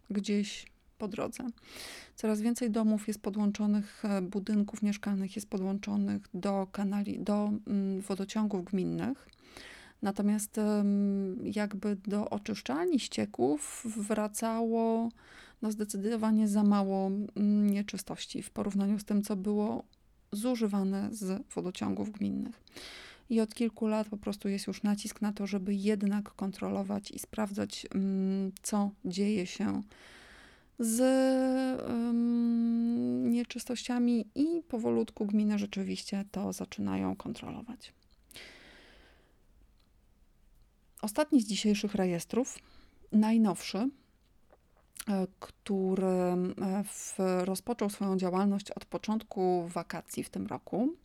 gdzieś 0.10 0.66
po 0.98 1.08
drodze. 1.08 1.44
Coraz 2.16 2.42
więcej 2.42 2.72
domów 2.72 3.08
jest 3.08 3.22
podłączonych, 3.22 4.06
e, 4.06 4.22
budynków 4.22 4.82
mieszkalnych 4.82 5.36
jest 5.36 5.50
podłączonych 5.50 6.22
do 6.34 6.68
kanali, 6.72 7.20
do 7.20 7.52
mm, 7.68 8.02
wodociągów 8.02 8.66
gminnych 8.66 9.30
Natomiast 10.02 10.60
jakby 11.44 11.96
do 11.96 12.30
oczyszczalni 12.30 13.00
ścieków 13.00 13.86
wracało 13.98 15.10
no 15.62 15.72
zdecydowanie 15.72 16.48
za 16.48 16.64
mało 16.64 17.08
mm, 17.08 17.70
nieczystości 17.70 18.44
w 18.44 18.50
porównaniu 18.50 19.00
z 19.00 19.06
tym, 19.06 19.22
co 19.22 19.36
było 19.36 19.84
zużywane 20.32 21.10
z 21.12 21.48
wodociągów 21.56 22.12
gminnych. 22.12 22.64
I 23.30 23.42
od 23.42 23.54
kilku 23.54 23.88
lat 23.88 24.08
po 24.08 24.18
prostu 24.18 24.50
jest 24.50 24.68
już 24.68 24.84
nacisk 24.84 25.22
na 25.22 25.34
to, 25.34 25.48
żeby 25.48 25.76
jednak 25.76 26.34
kontrolować 26.36 27.12
i 27.12 27.20
sprawdzać, 27.20 27.88
mm, 27.96 28.52
co 28.62 28.92
dzieje 29.06 29.46
się 29.46 29.84
z 30.80 31.02
nieczystościami, 33.32 34.26
i 34.36 34.62
powolutku 34.68 35.26
gminy 35.26 35.60
rzeczywiście 35.60 36.26
to 36.32 36.54
zaczynają 36.54 37.16
kontrolować. 37.16 37.94
Ostatni 41.02 41.42
z 41.42 41.48
dzisiejszych 41.48 41.96
rejestrów, 41.96 42.60
najnowszy, 43.12 43.78
e, 43.78 43.90
który 45.40 46.08
e, 46.08 46.84
w, 46.84 47.16
rozpoczął 47.44 47.90
swoją 47.90 48.18
działalność 48.18 48.72
od 48.72 48.86
początku 48.86 49.68
wakacji 49.68 50.24
w 50.24 50.30
tym 50.30 50.48
roku, 50.48 50.96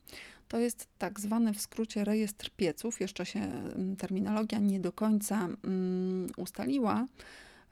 to 0.48 0.58
jest 0.58 0.88
tak 0.98 1.20
zwany 1.20 1.54
w 1.54 1.60
skrócie 1.60 2.04
rejestr 2.04 2.50
pieców. 2.50 3.00
Jeszcze 3.00 3.26
się 3.26 3.62
terminologia 3.98 4.58
nie 4.58 4.80
do 4.80 4.92
końca 4.92 5.48
um, 5.64 6.26
ustaliła. 6.36 7.06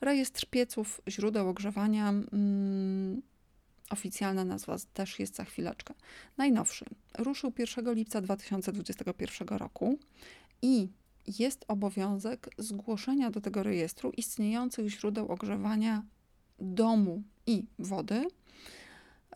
Rejestr 0.00 0.47
pieców, 0.47 1.00
źródeł 1.09 1.49
ogrzewania 1.49 2.11
um, 2.11 3.23
oficjalna 3.91 4.45
nazwa 4.45 4.76
też 4.95 5.19
jest 5.19 5.37
za 5.37 5.45
chwileczkę. 5.45 5.95
Najnowszy 6.37 6.85
ruszył 7.19 7.52
1 7.59 7.95
lipca 7.95 8.21
2021 8.21 9.49
roku 9.49 9.99
i 10.62 10.88
jest 11.26 11.64
obowiązek 11.69 12.50
zgłoszenia 12.59 13.31
do 13.31 13.41
tego 13.41 13.62
rejestru 13.62 14.11
istniejących 14.17 14.88
źródeł 14.88 15.29
ogrzewania 15.29 16.02
domu 16.59 17.23
i 17.47 17.67
wody 17.79 18.26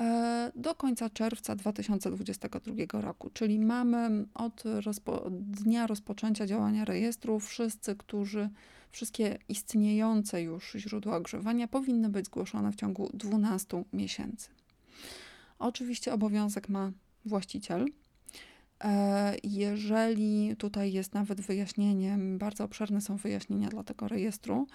e, 0.00 0.52
do 0.54 0.74
końca 0.74 1.10
czerwca 1.10 1.56
2022 1.56 3.00
roku, 3.00 3.30
czyli 3.30 3.58
mamy 3.58 4.26
od 4.34 4.62
rozpo 4.64 5.30
dnia 5.30 5.86
rozpoczęcia 5.86 6.46
działania 6.46 6.84
rejestru 6.84 7.40
wszyscy, 7.40 7.96
którzy 7.96 8.50
wszystkie 8.90 9.38
istniejące 9.48 10.42
już 10.42 10.72
źródła 10.72 11.16
ogrzewania 11.16 11.68
powinny 11.68 12.08
być 12.08 12.26
zgłoszone 12.26 12.72
w 12.72 12.76
ciągu 12.76 13.10
12 13.14 13.84
miesięcy. 13.92 14.48
Oczywiście 15.58 16.12
obowiązek 16.12 16.68
ma 16.68 16.92
właściciel. 17.24 17.86
E, 18.84 19.36
jeżeli 19.42 20.56
tutaj 20.56 20.92
jest 20.92 21.14
nawet 21.14 21.40
wyjaśnienie, 21.40 22.18
bardzo 22.18 22.64
obszerne 22.64 23.00
są 23.00 23.16
wyjaśnienia 23.16 23.68
dla 23.68 23.84
tego 23.84 24.08
rejestru, 24.08 24.66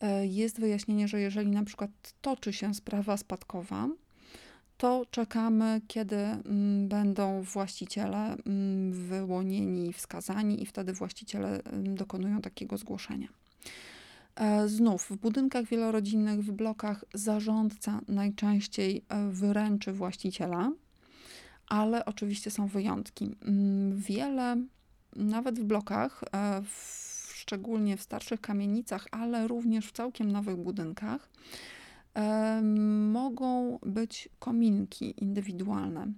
e, 0.00 0.26
jest 0.26 0.60
wyjaśnienie, 0.60 1.08
że 1.08 1.20
jeżeli 1.20 1.50
na 1.50 1.64
przykład 1.64 1.90
toczy 2.20 2.52
się 2.52 2.74
sprawa 2.74 3.16
spadkowa, 3.16 3.88
to 4.76 5.06
czekamy, 5.10 5.80
kiedy 5.88 6.16
mm, 6.16 6.88
będą 6.88 7.42
właściciele 7.42 8.36
mm, 8.46 8.92
wyłonieni, 8.92 9.92
wskazani, 9.92 10.62
i 10.62 10.66
wtedy 10.66 10.92
właściciele 10.92 11.62
mm, 11.64 11.94
dokonują 11.94 12.40
takiego 12.40 12.78
zgłoszenia. 12.78 13.28
E, 14.36 14.68
znów 14.68 15.06
w 15.10 15.16
budynkach 15.16 15.64
wielorodzinnych, 15.64 16.40
w 16.40 16.52
blokach 16.52 17.04
zarządca 17.14 18.00
najczęściej 18.08 19.04
wyręczy 19.30 19.92
właściciela, 19.92 20.72
ale 21.70 22.04
oczywiście 22.04 22.50
są 22.50 22.66
wyjątki. 22.66 23.36
Mm, 23.42 23.96
wiele, 23.96 24.56
nawet 25.16 25.60
w 25.60 25.64
blokach, 25.64 26.24
e, 26.32 26.62
w, 26.62 27.32
szczególnie 27.34 27.96
w 27.96 28.02
starszych 28.02 28.40
kamienicach, 28.40 29.06
ale 29.10 29.48
również 29.48 29.86
w 29.86 29.92
całkiem 29.92 30.32
nowych 30.32 30.56
budynkach, 30.56 31.30
mogą 33.12 33.78
być 33.82 34.28
kominki 34.38 35.14
indywidualne. 35.22 36.12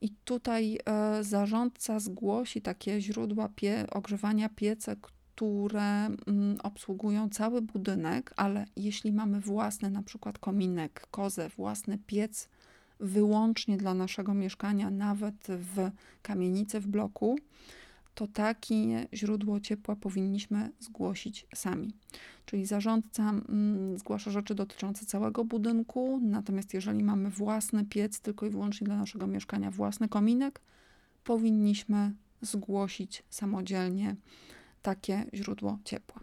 I 0.00 0.10
tutaj 0.24 0.78
zarządca 1.20 2.00
zgłosi 2.00 2.62
takie 2.62 3.00
źródła 3.00 3.48
pie, 3.48 3.86
ogrzewania 3.90 4.48
piece, 4.48 4.96
które 5.36 5.82
mm, 5.82 6.58
obsługują 6.62 7.28
cały 7.28 7.62
budynek, 7.62 8.32
ale 8.36 8.66
jeśli 8.76 9.12
mamy 9.12 9.40
własny 9.40 9.90
na 9.90 10.02
przykład 10.02 10.38
kominek, 10.38 11.06
kozę, 11.10 11.48
własny 11.48 11.98
piec 11.98 12.48
wyłącznie 13.00 13.76
dla 13.76 13.94
naszego 13.94 14.34
mieszkania, 14.34 14.90
nawet 14.90 15.46
w 15.48 15.90
kamienicy 16.22 16.80
w 16.80 16.86
bloku, 16.86 17.38
to 18.14 18.26
takie 18.26 19.06
źródło 19.14 19.60
ciepła 19.60 19.96
powinniśmy 19.96 20.70
zgłosić 20.80 21.46
sami. 21.54 21.94
Czyli 22.46 22.66
zarządca 22.66 23.30
mm, 23.30 23.98
zgłasza 23.98 24.30
rzeczy 24.30 24.54
dotyczące 24.54 25.06
całego 25.06 25.44
budynku, 25.44 26.20
natomiast 26.22 26.74
jeżeli 26.74 27.04
mamy 27.04 27.30
własny 27.30 27.84
piec 27.84 28.20
tylko 28.20 28.46
i 28.46 28.50
wyłącznie 28.50 28.84
dla 28.84 28.96
naszego 28.96 29.26
mieszkania, 29.26 29.70
własny 29.70 30.08
kominek, 30.08 30.60
powinniśmy 31.24 32.12
zgłosić 32.40 33.22
samodzielnie 33.30 34.16
takie 34.82 35.24
źródło 35.34 35.78
ciepła. 35.84 36.20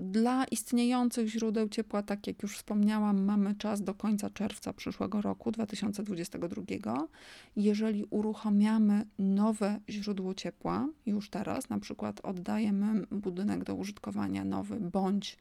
Dla 0.00 0.44
istniejących 0.44 1.28
źródeł 1.28 1.68
ciepła, 1.68 2.02
tak 2.02 2.26
jak 2.26 2.42
już 2.42 2.56
wspomniałam, 2.56 3.24
mamy 3.24 3.54
czas 3.54 3.82
do 3.82 3.94
końca 3.94 4.30
czerwca 4.30 4.72
przyszłego 4.72 5.22
roku 5.22 5.52
2022. 5.52 7.08
Jeżeli 7.56 8.04
uruchamiamy 8.10 9.06
nowe 9.18 9.80
źródło 9.88 10.34
ciepła 10.34 10.88
już 11.06 11.30
teraz, 11.30 11.68
na 11.68 11.78
przykład 11.78 12.20
oddajemy 12.20 13.06
budynek 13.10 13.64
do 13.64 13.74
użytkowania 13.74 14.44
nowy, 14.44 14.80
bądź 14.80 15.36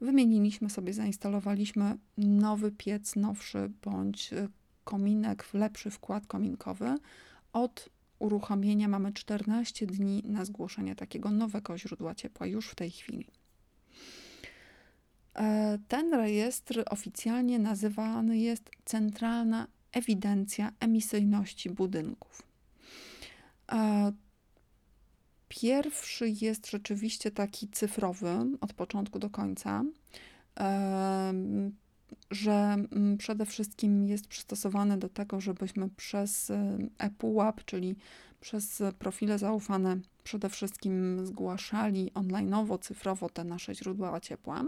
wymieniliśmy 0.00 0.70
sobie, 0.70 0.92
zainstalowaliśmy 0.92 1.98
nowy 2.18 2.72
piec, 2.72 3.16
nowszy, 3.16 3.70
bądź 3.84 4.30
kominek, 4.84 5.48
lepszy 5.54 5.90
wkład 5.90 6.26
kominkowy, 6.26 6.96
od 7.52 7.88
uruchomienia 8.18 8.88
mamy 8.88 9.12
14 9.12 9.86
dni 9.86 10.22
na 10.26 10.44
zgłoszenie 10.44 10.96
takiego 10.96 11.30
nowego 11.30 11.78
źródła 11.78 12.14
ciepła 12.14 12.46
już 12.46 12.68
w 12.68 12.74
tej 12.74 12.90
chwili. 12.90 13.41
E, 15.34 15.78
ten 15.88 16.14
rejestr 16.14 16.82
oficjalnie 16.90 17.58
nazywany 17.58 18.38
jest 18.38 18.70
Centralna 18.84 19.66
Ewidencja 19.92 20.72
Emisyjności 20.80 21.70
Budynków. 21.70 22.42
E, 23.72 24.12
pierwszy 25.48 26.28
jest 26.28 26.70
rzeczywiście 26.70 27.30
taki 27.30 27.68
cyfrowy 27.68 28.36
od 28.60 28.72
początku 28.72 29.18
do 29.18 29.30
końca. 29.30 29.84
E, 30.60 31.32
że 32.30 32.52
mm, 32.52 33.18
przede 33.18 33.46
wszystkim 33.46 34.08
jest 34.08 34.26
przystosowany 34.26 34.98
do 34.98 35.08
tego, 35.08 35.40
żebyśmy 35.40 35.88
przez 35.88 36.50
y, 36.50 36.54
ePUAP, 36.98 37.64
czyli 37.64 37.96
przez 38.40 38.82
profile 38.98 39.38
zaufane, 39.38 39.96
przede 40.24 40.48
wszystkim 40.48 41.26
zgłaszali 41.26 42.10
onlineowo, 42.14 42.78
cyfrowo 42.78 43.28
te 43.28 43.44
nasze 43.44 43.74
źródła 43.74 44.20
ciepła 44.20 44.64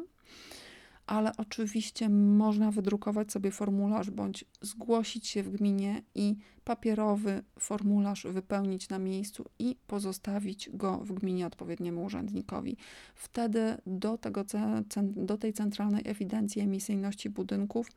ale 1.06 1.32
oczywiście 1.36 2.08
można 2.08 2.70
wydrukować 2.70 3.32
sobie 3.32 3.50
formularz 3.50 4.10
bądź 4.10 4.44
zgłosić 4.60 5.26
się 5.26 5.42
w 5.42 5.50
gminie 5.50 6.02
i 6.14 6.36
papierowy 6.64 7.42
formularz 7.58 8.26
wypełnić 8.26 8.88
na 8.88 8.98
miejscu 8.98 9.44
i 9.58 9.76
pozostawić 9.86 10.70
go 10.72 10.98
w 10.98 11.12
gminie 11.12 11.46
odpowiedniemu 11.46 12.04
urzędnikowi. 12.04 12.76
Wtedy 13.14 13.76
do, 13.86 14.18
tego, 14.18 14.44
do 15.02 15.38
tej 15.38 15.52
centralnej 15.52 16.02
ewidencji 16.04 16.62
emisyjności 16.62 17.30
budynków 17.30 17.90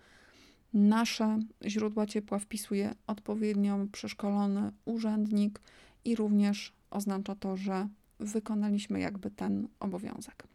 nasze 0.73 1.39
źródła 1.65 2.05
ciepła 2.05 2.39
wpisuje 2.39 2.95
odpowiednio 3.07 3.87
przeszkolony 3.91 4.71
urzędnik 4.85 5.61
i 6.05 6.15
również 6.15 6.73
oznacza 6.89 7.35
to, 7.35 7.57
że 7.57 7.87
wykonaliśmy 8.19 8.99
jakby 8.99 9.31
ten 9.31 9.67
obowiązek. 9.79 10.47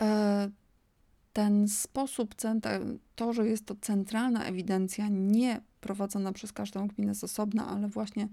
E, 0.00 0.50
ten 1.32 1.68
sposób, 1.68 2.34
to, 3.16 3.32
że 3.32 3.48
jest 3.48 3.66
to 3.66 3.74
centralna 3.80 4.44
ewidencja, 4.44 5.08
nie 5.10 5.60
prowadzona 5.80 6.32
przez 6.32 6.52
każdą 6.52 6.86
gminę 6.86 7.14
z 7.14 7.24
osobna, 7.24 7.66
ale 7.66 7.88
właśnie 7.88 8.28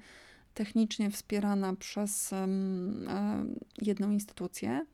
technicznie 0.54 1.12
wspierana 1.12 1.76
przez 1.76 2.34
e, 2.34 2.48
jedną 3.82 4.12
instytucję, 4.12 4.86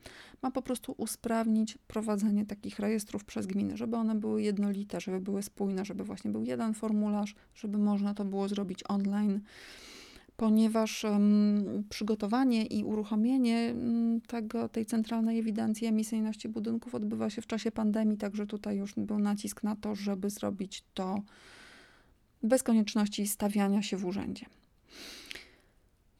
ma 0.42 0.50
po 0.50 0.62
prostu 0.62 0.94
usprawnić 0.96 1.78
prowadzenie 1.86 2.46
takich 2.46 2.78
rejestrów 2.78 3.24
przez 3.24 3.46
gminy, 3.46 3.76
żeby 3.76 3.96
one 3.96 4.14
były 4.14 4.42
jednolite, 4.42 5.00
żeby 5.00 5.20
były 5.20 5.42
spójne, 5.42 5.84
żeby 5.84 6.04
właśnie 6.04 6.30
był 6.30 6.44
jeden 6.44 6.74
formularz, 6.74 7.34
żeby 7.54 7.78
można 7.78 8.14
to 8.14 8.24
było 8.24 8.48
zrobić 8.48 8.84
online 8.88 9.40
ponieważ 10.42 11.04
um, 11.04 11.84
przygotowanie 11.88 12.66
i 12.66 12.84
uruchomienie 12.84 13.74
um, 13.74 14.20
tego, 14.20 14.68
tej 14.68 14.86
centralnej 14.86 15.38
ewidencji 15.38 15.86
emisyjności 15.86 16.48
budynków 16.48 16.94
odbywa 16.94 17.30
się 17.30 17.42
w 17.42 17.46
czasie 17.46 17.72
pandemii, 17.72 18.16
także 18.16 18.46
tutaj 18.46 18.76
już 18.76 18.94
był 18.94 19.18
nacisk 19.18 19.62
na 19.62 19.76
to, 19.76 19.94
żeby 19.94 20.30
zrobić 20.30 20.84
to 20.94 21.22
bez 22.42 22.62
konieczności 22.62 23.26
stawiania 23.26 23.82
się 23.82 23.96
w 23.96 24.06
urzędzie. 24.06 24.46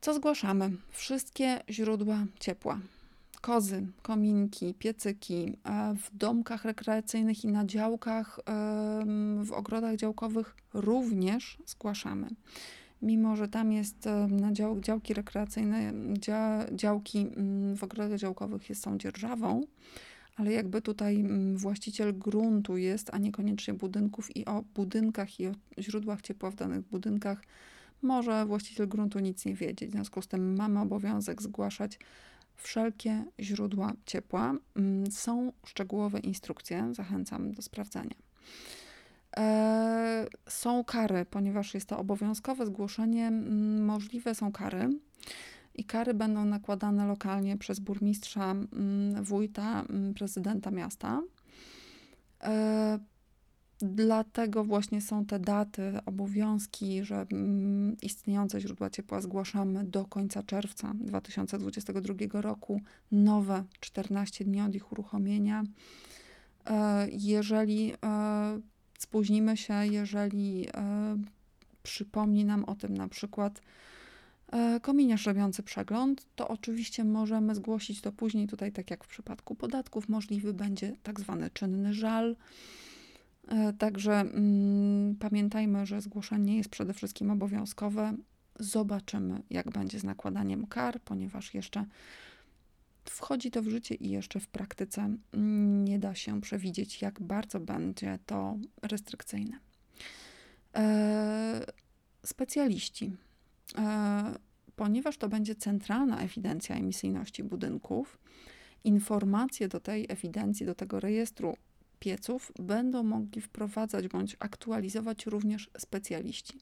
Co 0.01 0.15
zgłaszamy? 0.15 0.71
Wszystkie 0.91 1.61
źródła 1.71 2.27
ciepła. 2.41 2.79
Kozy, 3.41 3.87
kominki, 4.03 4.75
piecyki 4.75 5.57
w 5.97 6.17
domkach 6.17 6.65
rekreacyjnych 6.65 7.45
i 7.45 7.49
na 7.49 7.67
działkach, 7.67 8.41
w 9.43 9.53
ogrodach 9.53 9.97
działkowych 9.97 10.57
również 10.75 11.59
zgłaszamy 11.67 12.29
mimo 13.03 13.37
że 13.37 13.49
tam 13.49 13.73
jest 13.73 14.09
na 14.29 14.53
dział, 14.53 14.81
działki 14.81 15.15
rekreacyjne, 15.15 15.93
dzia, 16.19 16.67
działki 16.73 17.19
mm, 17.19 17.77
w 17.77 17.85
ogrodach 17.85 18.19
działkowych 18.19 18.63
są 18.75 18.99
dzierżawą, 18.99 19.67
ale 20.37 20.53
jakby 20.53 20.83
tutaj 20.83 21.21
mm, 21.21 21.57
właściciel 21.57 22.19
gruntu 22.19 22.77
jest, 22.77 23.11
a 23.15 23.19
niekoniecznie 23.19 23.75
budynków 23.75 24.37
i 24.37 24.45
o 24.45 24.65
budynkach 24.75 25.41
i 25.41 25.47
o 25.47 25.53
źródłach 25.79 26.23
ciepła 26.23 26.51
w 26.51 26.55
danych 26.55 26.81
budynkach 26.83 27.43
może 28.03 28.47
właściciel 28.47 28.89
gruntu 28.89 29.19
nic 29.19 29.45
nie 29.45 29.55
wiedzieć. 29.55 29.91
W 29.91 29.93
związku 29.93 30.23
z 30.23 30.29
tym 30.29 30.57
mamy 30.57 30.81
obowiązek 30.81 31.43
zgłaszać 31.43 31.99
wszelkie 32.57 33.25
źródła 33.41 33.93
ciepła. 34.07 34.55
Mm, 34.77 35.11
są 35.11 35.53
szczegółowe 35.67 36.19
instrukcje, 36.19 36.89
zachęcam 36.95 37.53
do 37.53 37.63
sprawdzenia. 37.63 38.17
E, 39.37 40.27
są 40.49 40.85
kary, 40.85 41.25
ponieważ 41.25 41.75
jest 41.75 41.89
to 41.89 41.99
obowiązkowe 41.99 42.67
zgłoszenie, 42.67 43.31
możliwe 43.81 44.35
są 44.35 44.53
kary. 44.53 44.89
I 45.75 45.85
kary 45.85 46.15
będą 46.15 46.45
nakładane 46.45 47.07
lokalnie 47.07 47.57
przez 47.57 47.81
burmistrza, 47.81 48.55
wójta, 49.23 49.85
prezydenta 50.15 50.71
miasta. 50.71 51.23
Dlatego 53.83 54.65
właśnie 54.65 55.01
są 55.01 55.27
te 55.27 55.39
daty, 55.39 55.83
obowiązki, 56.07 57.05
że 57.05 57.27
istniejące 58.03 58.61
źródła 58.61 58.91
ciepła 58.91 59.21
zgłaszamy 59.21 59.85
do 59.85 60.05
końca 60.05 60.43
czerwca 60.43 60.93
2022 60.95 62.41
roku, 62.41 62.81
nowe 63.13 63.65
14 63.81 64.45
dni 64.45 64.61
od 64.61 64.75
ich 64.75 64.93
uruchomienia. 64.93 65.65
E, 66.67 67.07
jeżeli 67.11 67.93
e, 67.93 68.61
spóźnimy 69.03 69.57
się, 69.57 69.75
jeżeli 69.87 70.67
e, 70.75 71.17
przypomni 71.83 72.45
nam 72.45 72.65
o 72.65 72.75
tym 72.75 72.97
na 72.97 73.09
przykład 73.09 73.61
kominiarz 74.83 75.27
robiący 75.27 75.63
przegląd, 75.63 76.27
to 76.37 76.49
oczywiście 76.49 77.05
możemy 77.05 77.55
zgłosić 77.55 78.01
to 78.01 78.13
później. 78.13 78.47
Tutaj, 78.47 78.73
tak 78.73 78.91
jak 78.91 79.05
w 79.05 79.09
przypadku 79.09 79.55
podatków, 79.55 80.09
możliwy 80.09 80.53
będzie 80.55 80.97
tak 81.03 81.21
zwany 81.21 81.51
czynny 81.51 81.95
żal. 81.95 82.37
E, 83.49 83.73
także 83.73 84.13
mm, 84.13 85.17
pamiętajmy, 85.17 85.87
że 85.87 86.01
zgłoszenie 86.01 86.57
jest 86.57 86.69
przede 86.69 86.95
wszystkim 86.95 87.31
obowiązkowe. 87.31 88.15
Zobaczymy, 88.61 89.43
jak 89.51 89.71
będzie 89.71 89.99
z 89.99 90.05
nakładaniem 90.05 90.67
kar, 90.67 91.01
ponieważ 91.01 91.55
jeszcze 91.55 91.85
wchodzi 93.05 93.51
to 93.51 93.63
w 93.63 93.69
życie 93.69 93.95
i 93.95 94.11
jeszcze 94.11 94.41
w 94.41 94.49
praktyce 94.49 95.17
nie 95.85 95.99
da 95.99 96.15
się 96.15 96.41
przewidzieć, 96.41 97.03
jak 97.03 97.21
bardzo 97.21 97.61
będzie 97.61 98.19
to 98.27 98.59
restrykcyjne. 98.83 99.59
E, 100.77 101.67
specjaliści. 102.27 103.13
E, 103.79 104.35
ponieważ 104.77 105.17
to 105.17 105.29
będzie 105.29 105.55
centralna 105.55 106.21
ewidencja 106.21 106.77
emisyjności 106.77 107.45
budynków, 107.45 108.19
informacje 108.85 109.69
do 109.69 109.81
tej 109.81 110.07
ewidencji, 110.09 110.67
do 110.67 110.75
tego 110.75 111.01
rejestru 111.01 111.57
pieców 111.99 112.53
będą 112.59 113.03
mogli 113.03 113.41
wprowadzać 113.41 114.09
bądź 114.09 114.37
aktualizować 114.39 115.27
również 115.27 115.71
specjaliści. 115.79 116.59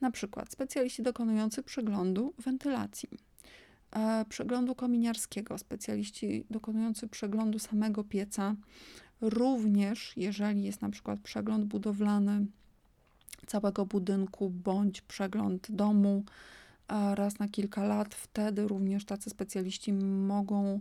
Na 0.00 0.10
przykład 0.10 0.52
specjaliści 0.52 1.02
dokonujący 1.02 1.62
przeglądu 1.62 2.34
wentylacji, 2.38 3.08
przeglądu 4.28 4.74
kominiarskiego, 4.74 5.58
specjaliści 5.58 6.44
dokonujący 6.50 7.08
przeglądu 7.08 7.58
samego 7.58 8.04
pieca, 8.04 8.54
również 9.20 10.12
jeżeli 10.16 10.62
jest 10.62 10.82
na 10.82 10.90
przykład 10.90 11.20
przegląd 11.20 11.64
budowlany 11.64 12.46
całego 13.46 13.86
budynku 13.86 14.50
bądź 14.50 15.00
przegląd 15.00 15.66
domu 15.70 16.24
e, 16.88 17.14
raz 17.14 17.38
na 17.38 17.48
kilka 17.48 17.84
lat, 17.84 18.14
wtedy 18.14 18.68
również 18.68 19.04
tacy 19.04 19.30
specjaliści 19.30 19.92
mogą 19.92 20.80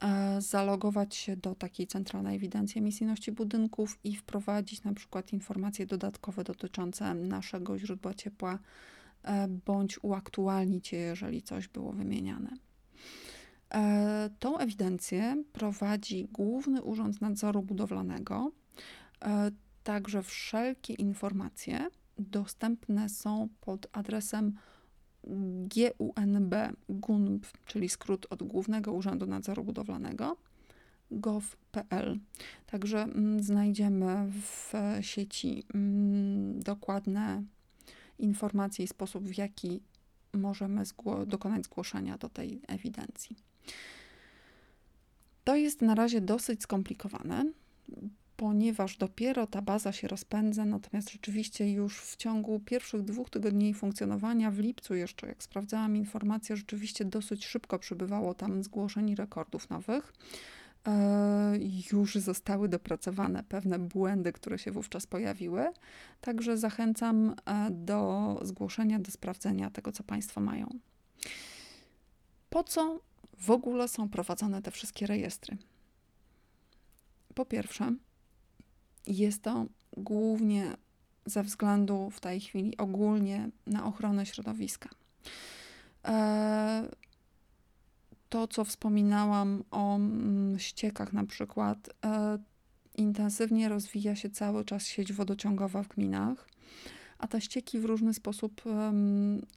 E, 0.00 0.40
zalogować 0.40 1.14
się 1.14 1.36
do 1.36 1.54
takiej 1.54 1.86
centralnej 1.86 2.36
ewidencji 2.36 2.78
emisyjności 2.78 3.32
budynków 3.32 3.98
i 4.04 4.16
wprowadzić 4.16 4.82
na 4.82 4.94
przykład 4.94 5.32
informacje 5.32 5.86
dodatkowe 5.86 6.44
dotyczące 6.44 7.14
naszego 7.14 7.78
źródła 7.78 8.14
ciepła, 8.14 8.52
e, 8.54 8.58
bądź 9.48 9.98
uaktualnić 10.02 10.92
je, 10.92 10.98
jeżeli 10.98 11.42
coś 11.42 11.68
było 11.68 11.92
wymieniane. 11.92 12.50
E, 13.74 14.30
tą 14.38 14.58
ewidencję 14.58 15.42
prowadzi 15.52 16.28
Główny 16.32 16.82
Urząd 16.82 17.20
Nadzoru 17.20 17.62
Budowlanego. 17.62 18.52
Także 19.82 20.22
wszelkie 20.22 20.94
informacje 20.94 21.86
dostępne 22.18 23.08
są 23.08 23.48
pod 23.60 23.86
adresem 23.92 24.54
GUNB, 25.68 26.54
GUNB, 26.88 27.46
czyli 27.66 27.88
skrót 27.88 28.26
od 28.30 28.42
Głównego 28.42 28.92
Urzędu 28.92 29.26
Nadzoru 29.26 29.64
Budowlanego, 29.64 30.36
gov.pl. 31.10 32.18
Także 32.66 33.02
mm, 33.02 33.42
znajdziemy 33.42 34.32
w 34.32 34.72
sieci 35.00 35.64
mm, 35.74 36.62
dokładne 36.62 37.42
informacje 38.18 38.84
i 38.84 38.88
sposób, 38.88 39.24
w 39.24 39.38
jaki 39.38 39.80
możemy 40.32 40.84
zgło 40.84 41.26
dokonać 41.26 41.64
zgłoszenia 41.64 42.18
do 42.18 42.28
tej 42.28 42.60
ewidencji. 42.68 43.36
To 45.44 45.56
jest 45.56 45.82
na 45.82 45.94
razie 45.94 46.20
dosyć 46.20 46.62
skomplikowane, 46.62 47.44
ponieważ 48.36 48.96
dopiero 48.96 49.46
ta 49.46 49.62
baza 49.62 49.92
się 49.92 50.08
rozpędza, 50.08 50.64
natomiast 50.64 51.10
rzeczywiście 51.10 51.72
już 51.72 52.00
w 52.00 52.16
ciągu 52.16 52.60
pierwszych 52.60 53.02
dwóch 53.02 53.30
tygodni 53.30 53.74
funkcjonowania, 53.74 54.50
w 54.50 54.58
lipcu 54.58 54.94
jeszcze, 54.94 55.26
jak 55.26 55.42
sprawdzałam 55.42 55.96
informacje, 55.96 56.56
rzeczywiście 56.56 57.04
dosyć 57.04 57.46
szybko 57.46 57.78
przybywało 57.78 58.34
tam 58.34 58.62
zgłoszeń 58.62 59.14
rekordów 59.14 59.70
nowych. 59.70 60.12
E, 60.86 61.58
już 61.92 62.14
zostały 62.14 62.68
dopracowane 62.68 63.42
pewne 63.42 63.78
błędy, 63.78 64.32
które 64.32 64.58
się 64.58 64.72
wówczas 64.72 65.06
pojawiły. 65.06 65.72
Także 66.20 66.58
zachęcam 66.58 67.34
e, 67.44 67.70
do 67.70 68.40
zgłoszenia, 68.42 68.98
do 68.98 69.10
sprawdzenia 69.10 69.70
tego, 69.70 69.92
co 69.92 70.02
Państwo 70.02 70.40
mają. 70.40 70.78
Po 72.50 72.64
co 72.64 73.00
w 73.38 73.50
ogóle 73.50 73.88
są 73.88 74.08
prowadzone 74.08 74.62
te 74.62 74.70
wszystkie 74.70 75.06
rejestry? 75.06 75.56
Po 77.34 77.44
pierwsze, 77.44 77.94
jest 79.06 79.42
to 79.42 79.66
głównie 79.96 80.76
ze 81.26 81.42
względu 81.42 82.10
w 82.10 82.20
tej 82.20 82.40
chwili 82.40 82.76
ogólnie 82.76 83.50
na 83.66 83.84
ochronę 83.84 84.26
środowiska. 84.26 84.88
To, 88.28 88.48
co 88.48 88.64
wspominałam 88.64 89.64
o 89.70 89.96
mm, 89.96 90.58
ściekach, 90.58 91.12
na 91.12 91.24
przykład, 91.24 91.90
e, 92.04 92.38
intensywnie 92.96 93.68
rozwija 93.68 94.16
się 94.16 94.30
cały 94.30 94.64
czas 94.64 94.86
sieć 94.86 95.12
wodociągowa 95.12 95.82
w 95.82 95.88
gminach, 95.88 96.48
a 97.18 97.26
te 97.26 97.40
ścieki 97.40 97.78
w 97.78 97.84
różny 97.84 98.14
sposób 98.14 98.62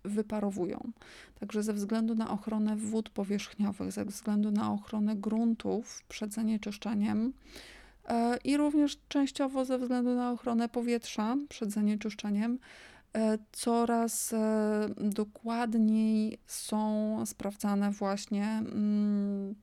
wyparowują. 0.04 0.92
Także 1.40 1.64
ze 1.64 1.74
względu 1.74 2.16
na 2.16 2.30
ochronę 2.30 2.76
wód 2.76 3.10
powierzchniowych, 3.10 3.92
ze 3.92 4.06
względu 4.06 4.52
na 4.52 4.72
ochronę 4.72 5.16
gruntów 5.16 6.04
przed 6.10 6.34
zanieczyszczeniem, 6.34 7.34
E, 8.10 8.38
i 8.44 8.58
również 8.58 8.98
częściowo 9.08 9.66
ze 9.66 9.78
względu 9.78 10.16
na 10.16 10.32
ochronę 10.32 10.70
powietrza 10.70 11.36
przed 11.50 11.72
zanieczyszczeniem 11.72 12.60
coraz 13.52 14.34
e, 14.34 14.90
dokładniej 14.98 16.38
są 16.48 17.26
sprawdzane 17.26 17.92
właśnie 17.92 18.46
mm, 18.46 19.56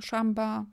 szamba, 0.00 0.64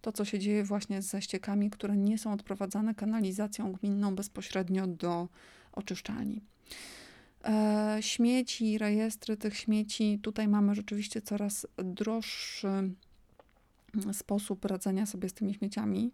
to 0.00 0.12
co 0.12 0.24
się 0.24 0.38
dzieje 0.38 0.64
właśnie 0.64 1.02
ze 1.02 1.22
ściekami, 1.22 1.70
które 1.70 1.96
nie 1.96 2.18
są 2.18 2.32
odprowadzane 2.32 2.94
kanalizacją 2.94 3.72
gminną 3.72 4.14
bezpośrednio 4.14 4.86
do 4.86 5.28
oczyszczalni. 5.72 6.40
Śmieci, 8.00 8.78
rejestry 8.78 9.36
tych 9.36 9.56
śmieci, 9.56 10.18
tutaj 10.22 10.48
mamy 10.48 10.74
rzeczywiście 10.74 11.22
coraz 11.22 11.66
droższy 11.76 12.68
mm, 12.68 12.94
sposób 14.12 14.64
radzenia 14.64 15.06
sobie 15.06 15.28
z 15.28 15.34
tymi 15.34 15.54
śmieciami. 15.54 16.12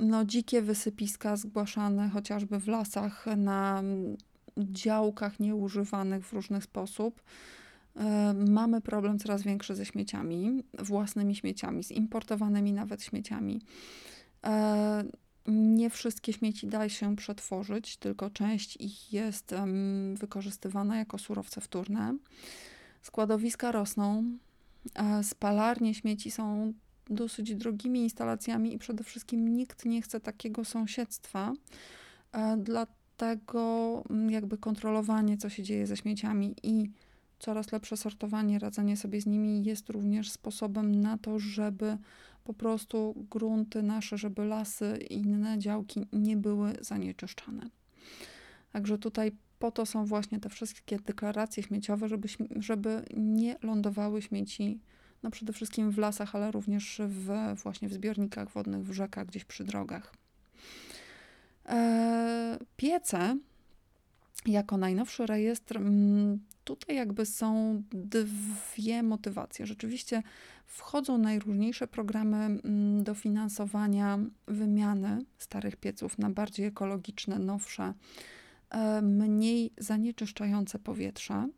E, 0.00 0.04
no, 0.04 0.24
dzikie 0.24 0.62
wysypiska 0.62 1.36
zgłaszane 1.36 2.08
chociażby 2.08 2.60
w 2.60 2.68
lasach, 2.68 3.26
na 3.36 3.82
działkach 4.56 5.40
nieużywanych 5.40 6.26
w 6.26 6.32
różny 6.32 6.60
sposób. 6.62 7.22
E, 7.96 8.34
mamy 8.48 8.80
problem 8.80 9.18
coraz 9.18 9.42
większy 9.42 9.74
ze 9.74 9.86
śmieciami, 9.86 10.62
własnymi 10.78 11.36
śmieciami, 11.36 11.84
z 11.84 11.90
importowanymi 11.90 12.72
nawet 12.72 13.02
śmieciami. 13.02 13.60
E, 14.46 15.04
nie 15.48 15.90
wszystkie 15.90 16.32
śmieci 16.32 16.66
da 16.66 16.88
się 16.88 17.16
przetworzyć, 17.16 17.96
tylko 17.96 18.30
część 18.30 18.76
ich 18.76 19.12
jest 19.12 19.54
wykorzystywana 20.14 20.96
jako 20.96 21.18
surowce 21.18 21.60
wtórne. 21.60 22.16
Składowiska 23.02 23.72
rosną, 23.72 24.24
spalarnie 25.22 25.94
śmieci 25.94 26.30
są 26.30 26.72
dosyć 27.10 27.54
drogimi 27.54 28.00
instalacjami 28.00 28.74
i 28.74 28.78
przede 28.78 29.04
wszystkim 29.04 29.48
nikt 29.48 29.84
nie 29.84 30.02
chce 30.02 30.20
takiego 30.20 30.64
sąsiedztwa. 30.64 31.52
E, 32.32 32.56
dlatego 32.56 34.02
mm, 34.10 34.30
jakby 34.30 34.58
kontrolowanie, 34.58 35.36
co 35.36 35.48
się 35.48 35.62
dzieje 35.62 35.86
ze 35.86 35.96
śmieciami 35.96 36.54
i 36.62 36.90
coraz 37.38 37.72
lepsze 37.72 37.96
sortowanie, 37.96 38.58
radzenie 38.58 38.96
sobie 38.96 39.20
z 39.20 39.26
nimi 39.26 39.64
jest 39.64 39.88
również 39.88 40.30
sposobem 40.30 41.00
na 41.00 41.18
to, 41.18 41.38
żeby 41.38 41.98
po 42.44 42.54
prostu 42.54 43.26
grunty 43.30 43.82
nasze, 43.82 44.18
żeby 44.18 44.44
lasy 44.44 44.98
i 45.10 45.14
inne 45.14 45.58
działki 45.58 46.06
nie 46.12 46.36
były 46.36 46.72
zanieczyszczane. 46.80 47.70
Także 48.72 48.98
tutaj 48.98 49.32
po 49.58 49.70
to 49.70 49.86
są 49.86 50.04
właśnie 50.04 50.40
te 50.40 50.48
wszystkie 50.48 50.98
deklaracje 50.98 51.62
śmieciowe, 51.62 52.08
żeby, 52.08 52.28
żeby 52.56 53.02
nie 53.16 53.56
lądowały 53.62 54.22
śmieci 54.22 54.80
no 55.26 55.30
przede 55.30 55.52
wszystkim 55.52 55.90
w 55.90 55.98
lasach, 55.98 56.34
ale 56.34 56.50
również 56.50 57.00
w, 57.08 57.30
właśnie 57.62 57.88
w 57.88 57.92
zbiornikach 57.92 58.50
wodnych, 58.50 58.84
w 58.84 58.92
rzekach, 58.92 59.26
gdzieś 59.26 59.44
przy 59.44 59.64
drogach. 59.64 60.14
E, 61.68 62.58
piece 62.76 63.36
jako 64.46 64.76
najnowszy 64.76 65.26
rejestr 65.26 65.76
mm, 65.76 66.38
tutaj 66.64 66.96
jakby 66.96 67.26
są 67.26 67.82
dwie 67.92 69.02
motywacje. 69.02 69.66
Rzeczywiście 69.66 70.22
wchodzą 70.66 71.18
najróżniejsze 71.18 71.86
programy 71.86 72.36
mm, 72.36 73.04
dofinansowania 73.04 74.18
wymiany 74.46 75.18
starych 75.38 75.76
pieców 75.76 76.18
na 76.18 76.30
bardziej 76.30 76.66
ekologiczne, 76.66 77.38
nowsze, 77.38 77.94
e, 78.70 79.02
mniej 79.02 79.70
zanieczyszczające 79.78 80.78
powietrze. 80.78 81.48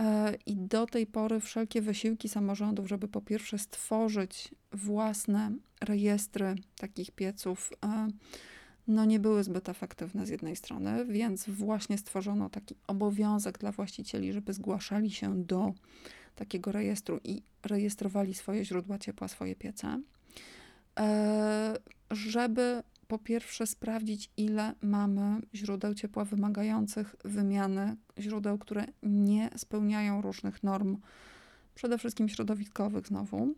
E, 0.00 0.34
I 0.46 0.56
do 0.56 0.86
tej 0.86 1.06
pory 1.06 1.40
wszelkie 1.40 1.82
wysiłki 1.82 2.28
samorządów, 2.28 2.88
żeby 2.88 3.08
po 3.08 3.20
pierwsze 3.20 3.58
stworzyć 3.58 4.54
własne 4.72 5.52
rejestry 5.80 6.54
takich 6.76 7.10
pieców, 7.10 7.72
e, 7.84 8.08
no 8.88 9.04
nie 9.04 9.20
były 9.20 9.44
zbyt 9.44 9.68
efektywne 9.68 10.26
z 10.26 10.28
jednej 10.28 10.56
strony, 10.56 11.04
więc 11.04 11.48
właśnie 11.48 11.98
stworzono 11.98 12.50
taki 12.50 12.74
obowiązek 12.86 13.58
dla 13.58 13.72
właścicieli, 13.72 14.32
żeby 14.32 14.52
zgłaszali 14.52 15.10
się 15.10 15.44
do 15.44 15.72
takiego 16.34 16.72
rejestru 16.72 17.20
i 17.24 17.42
rejestrowali 17.62 18.34
swoje 18.34 18.64
źródła 18.64 18.98
ciepła, 18.98 19.28
swoje 19.28 19.56
piece, 19.56 20.00
e, 21.00 21.76
żeby 22.10 22.82
po 23.08 23.18
pierwsze 23.18 23.66
sprawdzić, 23.66 24.30
ile 24.36 24.74
mamy 24.82 25.40
źródeł 25.54 25.94
ciepła 25.94 26.24
wymagających 26.24 27.16
wymiany, 27.24 27.96
źródeł, 28.18 28.58
które 28.58 28.86
nie 29.02 29.50
spełniają 29.56 30.22
różnych 30.22 30.62
norm, 30.62 30.96
przede 31.74 31.98
wszystkim 31.98 32.28
środowiskowych 32.28 33.06
znowu. 33.06 33.54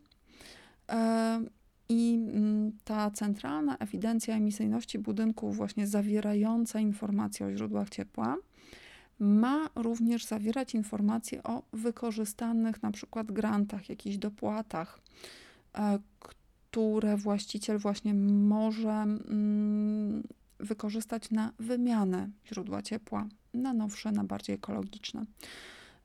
E, 0.90 1.40
I 1.88 2.14
mm, 2.14 2.72
ta 2.84 3.10
centralna 3.10 3.76
ewidencja 3.78 4.36
emisyjności 4.36 4.98
budynków, 4.98 5.56
właśnie 5.56 5.86
zawierająca 5.86 6.80
informacje 6.80 7.46
o 7.46 7.52
źródłach 7.52 7.90
ciepła, 7.90 8.36
ma 9.18 9.70
również 9.74 10.24
zawierać 10.24 10.74
informacje 10.74 11.42
o 11.42 11.62
wykorzystanych 11.72 12.82
na 12.82 12.90
przykład 12.90 13.32
grantach, 13.32 13.88
jakichś 13.88 14.16
dopłatach, 14.16 15.00
e, 15.74 15.98
które 16.76 17.16
właściciel 17.16 17.78
właśnie 17.78 18.14
może 18.14 18.90
mm, 18.90 20.22
wykorzystać 20.60 21.30
na 21.30 21.52
wymianę 21.58 22.28
źródła 22.46 22.82
ciepła 22.82 23.28
na 23.54 23.72
nowsze, 23.72 24.12
na 24.12 24.24
bardziej 24.24 24.56
ekologiczne. 24.56 25.24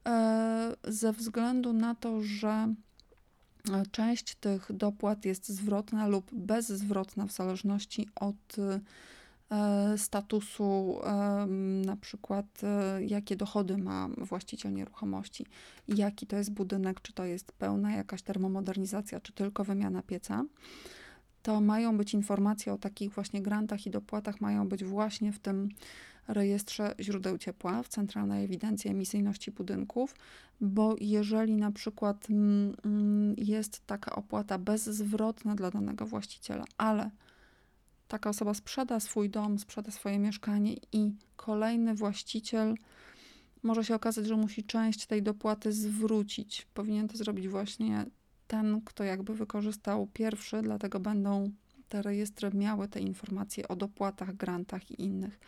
E, 0.07 0.75
ze 0.87 1.13
względu 1.13 1.73
na 1.73 1.95
to, 1.95 2.21
że 2.21 2.49
e, 2.49 2.73
część 3.91 4.35
tych 4.35 4.71
dopłat 4.73 5.25
jest 5.25 5.49
zwrotna 5.49 6.07
lub 6.07 6.29
bezzwrotna 6.33 7.27
w 7.27 7.31
zależności 7.31 8.09
od 8.15 8.55
statusu, 9.97 10.99
na 11.85 11.95
przykład 11.95 12.61
jakie 13.07 13.35
dochody 13.35 13.77
ma 13.77 14.09
właściciel 14.17 14.73
nieruchomości, 14.73 15.45
jaki 15.87 16.27
to 16.27 16.35
jest 16.35 16.51
budynek, 16.51 17.01
czy 17.01 17.13
to 17.13 17.25
jest 17.25 17.51
pełna 17.51 17.91
jakaś 17.91 18.21
termomodernizacja, 18.21 19.19
czy 19.19 19.33
tylko 19.33 19.63
wymiana 19.63 20.01
pieca 20.01 20.43
to 21.43 21.61
mają 21.61 21.97
być 21.97 22.13
informacje 22.13 22.73
o 22.73 22.77
takich 22.77 23.11
właśnie 23.11 23.41
grantach 23.41 23.85
i 23.85 23.89
dopłatach, 23.89 24.41
mają 24.41 24.69
być 24.69 24.83
właśnie 24.83 25.31
w 25.31 25.39
tym 25.39 25.69
rejestrze 26.27 26.95
źródeł 26.99 27.37
ciepła, 27.37 27.83
w 27.83 27.87
Centralnej 27.87 28.45
Ewidencji 28.45 28.91
Emisyjności 28.91 29.51
Budynków, 29.51 30.15
bo 30.61 30.95
jeżeli 30.99 31.55
na 31.55 31.71
przykład 31.71 32.29
mm, 32.29 32.75
mm, 32.85 33.35
jest 33.37 33.85
taka 33.85 34.15
opłata 34.15 34.57
bezzwrotna 34.57 35.55
dla 35.55 35.71
danego 35.71 36.05
właściciela, 36.05 36.63
ale 36.77 37.09
taka 38.11 38.29
osoba 38.29 38.53
sprzeda 38.53 38.99
swój 38.99 39.29
dom, 39.29 39.59
sprzeda 39.59 39.91
swoje 39.91 40.19
mieszkanie 40.19 40.75
i 40.91 41.11
kolejny 41.35 41.95
właściciel 41.95 42.75
może 43.63 43.83
się 43.83 43.95
okazać, 43.95 44.27
że 44.27 44.35
musi 44.35 44.63
część 44.63 45.05
tej 45.05 45.23
dopłaty 45.23 45.71
zwrócić. 45.71 46.67
Powinien 46.73 47.07
to 47.07 47.17
zrobić 47.17 47.47
właśnie 47.47 48.05
ten, 48.47 48.81
kto 48.85 49.03
jakby 49.03 49.35
wykorzystał 49.35 50.07
pierwszy, 50.13 50.61
dlatego 50.61 50.99
będą 50.99 51.51
te 51.89 52.01
rejestry 52.01 52.51
miały 52.53 52.87
te 52.87 52.99
informacje 52.99 53.67
o 53.67 53.75
dopłatach, 53.75 54.35
grantach 54.35 54.91
i 54.91 55.01
innych. 55.01 55.39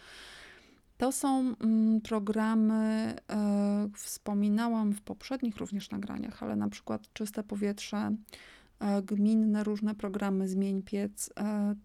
To 0.97 1.11
są 1.11 1.55
mm, 1.59 2.01
programy, 2.01 3.15
e, 3.31 3.89
wspominałam 3.95 4.93
w 4.93 5.01
poprzednich 5.01 5.57
również 5.57 5.91
nagraniach, 5.91 6.43
ale 6.43 6.55
na 6.55 6.69
przykład 6.69 7.13
Czyste 7.13 7.43
Powietrze, 7.43 8.15
e, 8.79 9.01
gminne 9.01 9.63
różne 9.63 9.95
programy 9.95 10.47
Zmień 10.47 10.83
Piec, 10.83 11.29
e, 11.39 11.75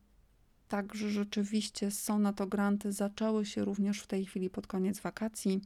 także 0.68 1.10
rzeczywiście 1.10 1.90
są 1.90 2.18
na 2.18 2.32
to 2.32 2.46
granty, 2.46 2.92
zaczęły 2.92 3.46
się 3.46 3.64
również 3.64 4.00
w 4.00 4.06
tej 4.06 4.26
chwili 4.26 4.50
pod 4.50 4.66
koniec 4.66 5.00
wakacji. 5.00 5.60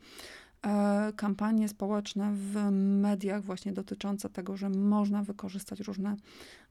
E, 0.66 1.12
kampanie 1.16 1.68
społeczne 1.68 2.32
w 2.34 2.70
mediach 3.00 3.44
właśnie 3.44 3.72
dotyczące 3.72 4.30
tego, 4.30 4.56
że 4.56 4.70
można 4.70 5.22
wykorzystać 5.22 5.80
różne 5.80 6.16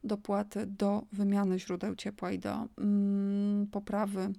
dopłaty 0.03 0.65
do 0.65 1.05
wymiany 1.11 1.59
źródeł 1.59 1.95
ciepła 1.95 2.31
i 2.31 2.39
do 2.39 2.67
mm, 2.77 3.67
poprawy 3.67 4.33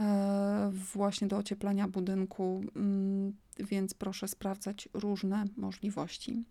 e, 0.00 0.70
właśnie 0.94 1.28
do 1.28 1.36
ocieplenia 1.36 1.88
budynku, 1.88 2.64
mm, 2.76 3.32
więc 3.58 3.94
proszę 3.94 4.28
sprawdzać 4.28 4.88
różne 4.94 5.44
możliwości. 5.56 6.44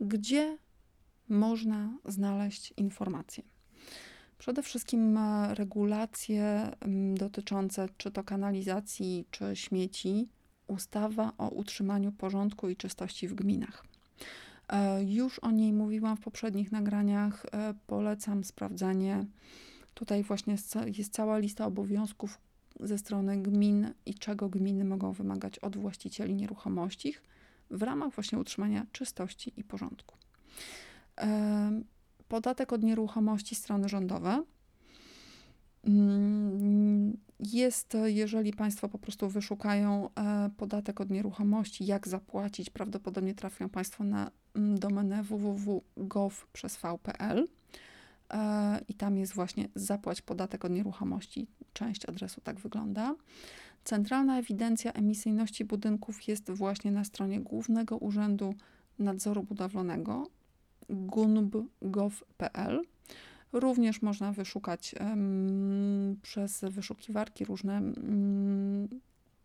Gdzie 0.00 0.58
można 1.28 1.98
znaleźć 2.04 2.74
informacje? 2.76 3.53
Przede 4.44 4.62
wszystkim 4.62 5.18
e, 5.18 5.54
regulacje 5.54 6.70
dotyczące 7.14 7.88
czy 7.96 8.10
to 8.10 8.24
kanalizacji, 8.24 9.26
czy 9.30 9.56
śmieci 9.56 10.28
ustawa 10.66 11.32
o 11.38 11.48
utrzymaniu 11.48 12.12
porządku 12.12 12.68
i 12.68 12.76
czystości 12.76 13.28
w 13.28 13.34
gminach. 13.34 13.84
E, 14.68 15.04
już 15.04 15.38
o 15.38 15.50
niej 15.50 15.72
mówiłam 15.72 16.16
w 16.16 16.20
poprzednich 16.20 16.72
nagraniach. 16.72 17.46
E, 17.52 17.74
polecam 17.86 18.44
sprawdzenie. 18.44 19.26
Tutaj 19.94 20.22
właśnie 20.22 20.56
jest 20.98 21.12
cała 21.12 21.38
lista 21.38 21.66
obowiązków 21.66 22.38
ze 22.80 22.98
strony 22.98 23.42
gmin 23.42 23.92
i 24.06 24.14
czego 24.14 24.48
gminy 24.48 24.84
mogą 24.84 25.12
wymagać 25.12 25.58
od 25.58 25.76
właścicieli 25.76 26.34
nieruchomości 26.34 27.14
w 27.70 27.82
ramach 27.82 28.14
właśnie 28.14 28.38
utrzymania 28.38 28.86
czystości 28.92 29.52
i 29.56 29.64
porządku. 29.64 30.16
Podatek 32.34 32.72
od 32.72 32.82
nieruchomości 32.82 33.54
strony 33.54 33.88
rządowe 33.88 34.42
mm, 35.84 37.16
jest, 37.40 37.96
jeżeli 38.04 38.52
Państwo 38.52 38.88
po 38.88 38.98
prostu 38.98 39.28
wyszukają 39.28 40.08
e, 40.14 40.50
podatek 40.56 41.00
od 41.00 41.10
nieruchomości, 41.10 41.86
jak 41.86 42.08
zapłacić, 42.08 42.70
prawdopodobnie 42.70 43.34
trafią 43.34 43.68
Państwo 43.68 44.04
na 44.04 44.30
mm, 44.54 44.78
domenę 44.78 45.22
www.gov 45.22 46.34
przez 46.52 46.76
v.pl 46.76 47.48
e, 48.30 48.80
i 48.88 48.94
tam 48.94 49.16
jest 49.16 49.34
właśnie 49.34 49.68
zapłać 49.74 50.22
podatek 50.22 50.64
od 50.64 50.72
nieruchomości. 50.72 51.46
Część 51.72 52.06
adresu 52.06 52.40
tak 52.40 52.60
wygląda. 52.60 53.14
Centralna 53.84 54.38
ewidencja 54.38 54.92
emisyjności 54.92 55.64
budynków 55.64 56.28
jest 56.28 56.50
właśnie 56.50 56.90
na 56.92 57.04
stronie 57.04 57.40
Głównego 57.40 57.96
Urzędu 57.96 58.54
Nadzoru 58.98 59.42
Budowlanego 59.42 60.26
gunb.gov.pl. 60.90 62.82
Również 63.52 64.02
można 64.02 64.32
wyszukać 64.32 64.94
przez 66.22 66.60
wyszukiwarki 66.60 67.44
różne 67.44 67.82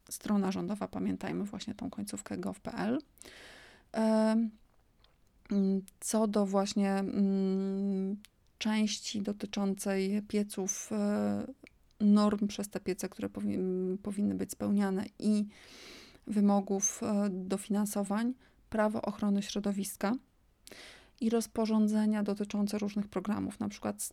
strona 0.10 0.52
rządowa, 0.52 0.88
pamiętajmy 0.88 1.44
właśnie 1.44 1.76
tą 1.76 1.90
końcówkę 1.90 2.38
gov.pl. 2.38 3.00
Co 6.00 6.28
do 6.28 6.46
właśnie 6.46 7.04
części 8.58 9.22
dotyczącej 9.22 10.22
pieców, 10.28 10.90
e, 10.92 11.48
norm 12.00 12.48
przez 12.48 12.70
te 12.70 12.80
piece, 12.80 13.10
które 13.10 13.30
powi 13.30 13.58
powinny 14.04 14.36
być 14.36 14.52
spełniane 14.52 15.06
i 15.20 15.46
wymogów 16.28 17.04
e, 17.04 17.30
dofinansowań, 17.30 18.34
prawo 18.70 19.02
ochrony 19.02 19.42
środowiska 19.42 20.14
i 21.22 21.30
rozporządzenia 21.30 22.24
dotyczące 22.24 22.78
różnych 22.78 23.08
programów, 23.08 23.60
na 23.60 23.70
przykład 23.70 24.10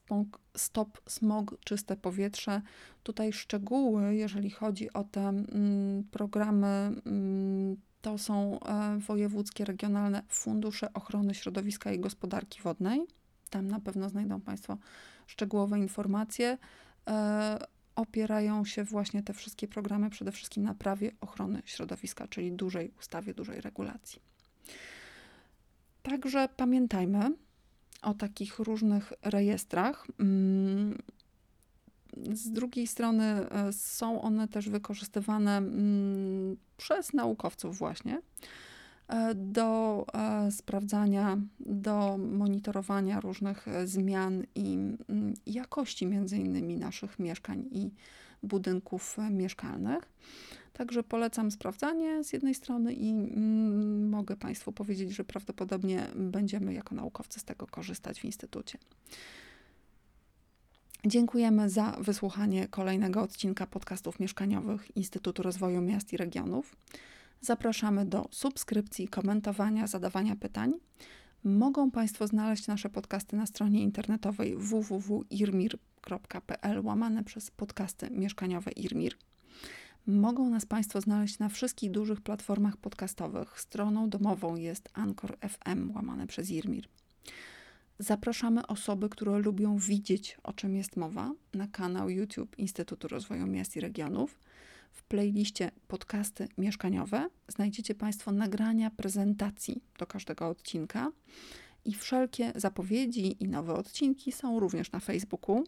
Stop 0.56 1.00
Smog, 1.08 1.54
Czyste 1.64 1.96
Powietrze. 1.96 2.62
Tutaj 3.02 3.32
szczegóły, 3.32 4.14
jeżeli 4.16 4.50
chodzi 4.50 4.92
o 4.92 5.04
te 5.04 5.20
mm, 5.20 6.04
programy, 6.10 6.66
mm, 7.06 7.76
to 8.02 8.18
są 8.18 8.60
e, 8.60 8.98
wojewódzkie, 8.98 9.64
regionalne 9.64 10.22
fundusze 10.28 10.92
ochrony 10.92 11.34
środowiska 11.34 11.92
i 11.92 11.98
gospodarki 11.98 12.62
wodnej. 12.62 13.06
Tam 13.50 13.68
na 13.68 13.80
pewno 13.80 14.08
znajdą 14.08 14.40
Państwo 14.40 14.78
szczegółowe 15.26 15.78
informacje. 15.78 16.58
E, 17.06 17.58
opierają 17.96 18.64
się 18.64 18.84
właśnie 18.84 19.22
te 19.22 19.32
wszystkie 19.32 19.68
programy 19.68 20.10
przede 20.10 20.32
wszystkim 20.32 20.62
na 20.62 20.74
prawie 20.74 21.12
ochrony 21.20 21.62
środowiska, 21.64 22.28
czyli 22.28 22.52
dużej 22.52 22.92
ustawie, 22.98 23.34
dużej 23.34 23.60
regulacji. 23.60 24.20
Także 26.10 26.48
pamiętajmy 26.56 27.32
o 28.02 28.14
takich 28.14 28.58
różnych 28.58 29.12
rejestrach. 29.22 30.06
Mm, 30.20 30.98
z 32.32 32.50
drugiej 32.50 32.86
strony 32.86 33.24
e, 33.24 33.72
są 33.72 34.22
one 34.22 34.48
też 34.48 34.68
wykorzystywane 34.68 35.56
mm, 35.56 36.56
przez 36.76 37.12
naukowców, 37.12 37.78
właśnie, 37.78 38.20
e, 39.08 39.34
do 39.34 40.04
e, 40.14 40.50
sprawdzania, 40.50 41.38
do 41.60 42.18
monitorowania 42.18 43.20
różnych 43.20 43.66
zmian 43.84 44.44
i 44.54 44.74
mm, 44.74 45.34
jakości 45.46 46.06
między 46.06 46.38
innymi 46.38 46.76
naszych 46.76 47.18
mieszkań 47.18 47.68
i 47.70 47.90
budynków 48.42 49.16
mieszkalnych. 49.30 50.12
Także 50.76 51.02
polecam 51.02 51.50
sprawdzanie 51.50 52.24
z 52.24 52.32
jednej 52.32 52.54
strony 52.54 52.94
i 52.94 53.10
mm, 53.10 54.08
mogę 54.08 54.36
Państwu 54.36 54.72
powiedzieć, 54.72 55.10
że 55.10 55.24
prawdopodobnie 55.24 56.06
będziemy 56.14 56.74
jako 56.74 56.94
naukowcy 56.94 57.40
z 57.40 57.44
tego 57.44 57.66
korzystać 57.66 58.20
w 58.20 58.24
Instytucie. 58.24 58.78
Dziękujemy 61.06 61.70
za 61.70 61.96
wysłuchanie 62.00 62.68
kolejnego 62.68 63.22
odcinka 63.22 63.66
podcastów 63.66 64.20
mieszkaniowych 64.20 64.96
Instytutu 64.96 65.42
Rozwoju 65.42 65.80
Miast 65.80 66.12
i 66.12 66.16
Regionów. 66.16 66.76
Zapraszamy 67.40 68.06
do 68.06 68.28
subskrypcji, 68.30 69.08
komentowania, 69.08 69.86
zadawania 69.86 70.36
pytań. 70.36 70.72
Mogą 71.44 71.90
Państwo 71.90 72.26
znaleźć 72.26 72.66
nasze 72.66 72.90
podcasty 72.90 73.36
na 73.36 73.46
stronie 73.46 73.82
internetowej 73.82 74.56
www.irmir.pl 74.56 76.80
łamane 76.80 77.24
przez 77.24 77.50
podcasty 77.50 78.10
mieszkaniowe 78.10 78.70
Irmir. 78.70 79.16
Mogą 80.06 80.50
nas 80.50 80.66
Państwo 80.66 81.00
znaleźć 81.00 81.38
na 81.38 81.48
wszystkich 81.48 81.90
dużych 81.90 82.20
platformach 82.20 82.76
podcastowych. 82.76 83.60
Stroną 83.60 84.10
domową 84.10 84.56
jest 84.56 84.88
Anchor 84.92 85.38
FM 85.38 85.90
łamane 85.94 86.26
przez 86.26 86.50
Irmir. 86.50 86.88
Zapraszamy 87.98 88.66
osoby, 88.66 89.08
które 89.08 89.38
lubią 89.38 89.78
widzieć, 89.78 90.38
o 90.42 90.52
czym 90.52 90.76
jest 90.76 90.96
mowa, 90.96 91.32
na 91.54 91.68
kanał 91.68 92.10
YouTube 92.10 92.58
Instytutu 92.58 93.08
Rozwoju 93.08 93.46
Miast 93.46 93.76
i 93.76 93.80
Regionów. 93.80 94.38
W 94.92 95.02
playliście 95.02 95.70
podcasty 95.88 96.48
mieszkaniowe 96.58 97.28
znajdziecie 97.48 97.94
Państwo 97.94 98.32
nagrania 98.32 98.90
prezentacji 98.90 99.82
do 99.98 100.06
każdego 100.06 100.48
odcinka 100.48 101.12
i 101.84 101.94
wszelkie 101.94 102.52
zapowiedzi 102.56 103.44
i 103.44 103.48
nowe 103.48 103.74
odcinki 103.74 104.32
są 104.32 104.60
również 104.60 104.92
na 104.92 105.00
Facebooku. 105.00 105.64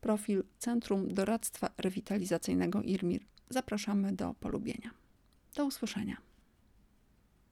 Profil 0.00 0.44
Centrum 0.58 1.14
Doradztwa 1.14 1.70
Rewitalizacyjnego 1.78 2.82
IRMIR 2.82 3.20
zapraszamy 3.50 4.12
do 4.12 4.34
polubienia. 4.34 4.90
Do 5.54 5.64
usłyszenia. 5.64 6.25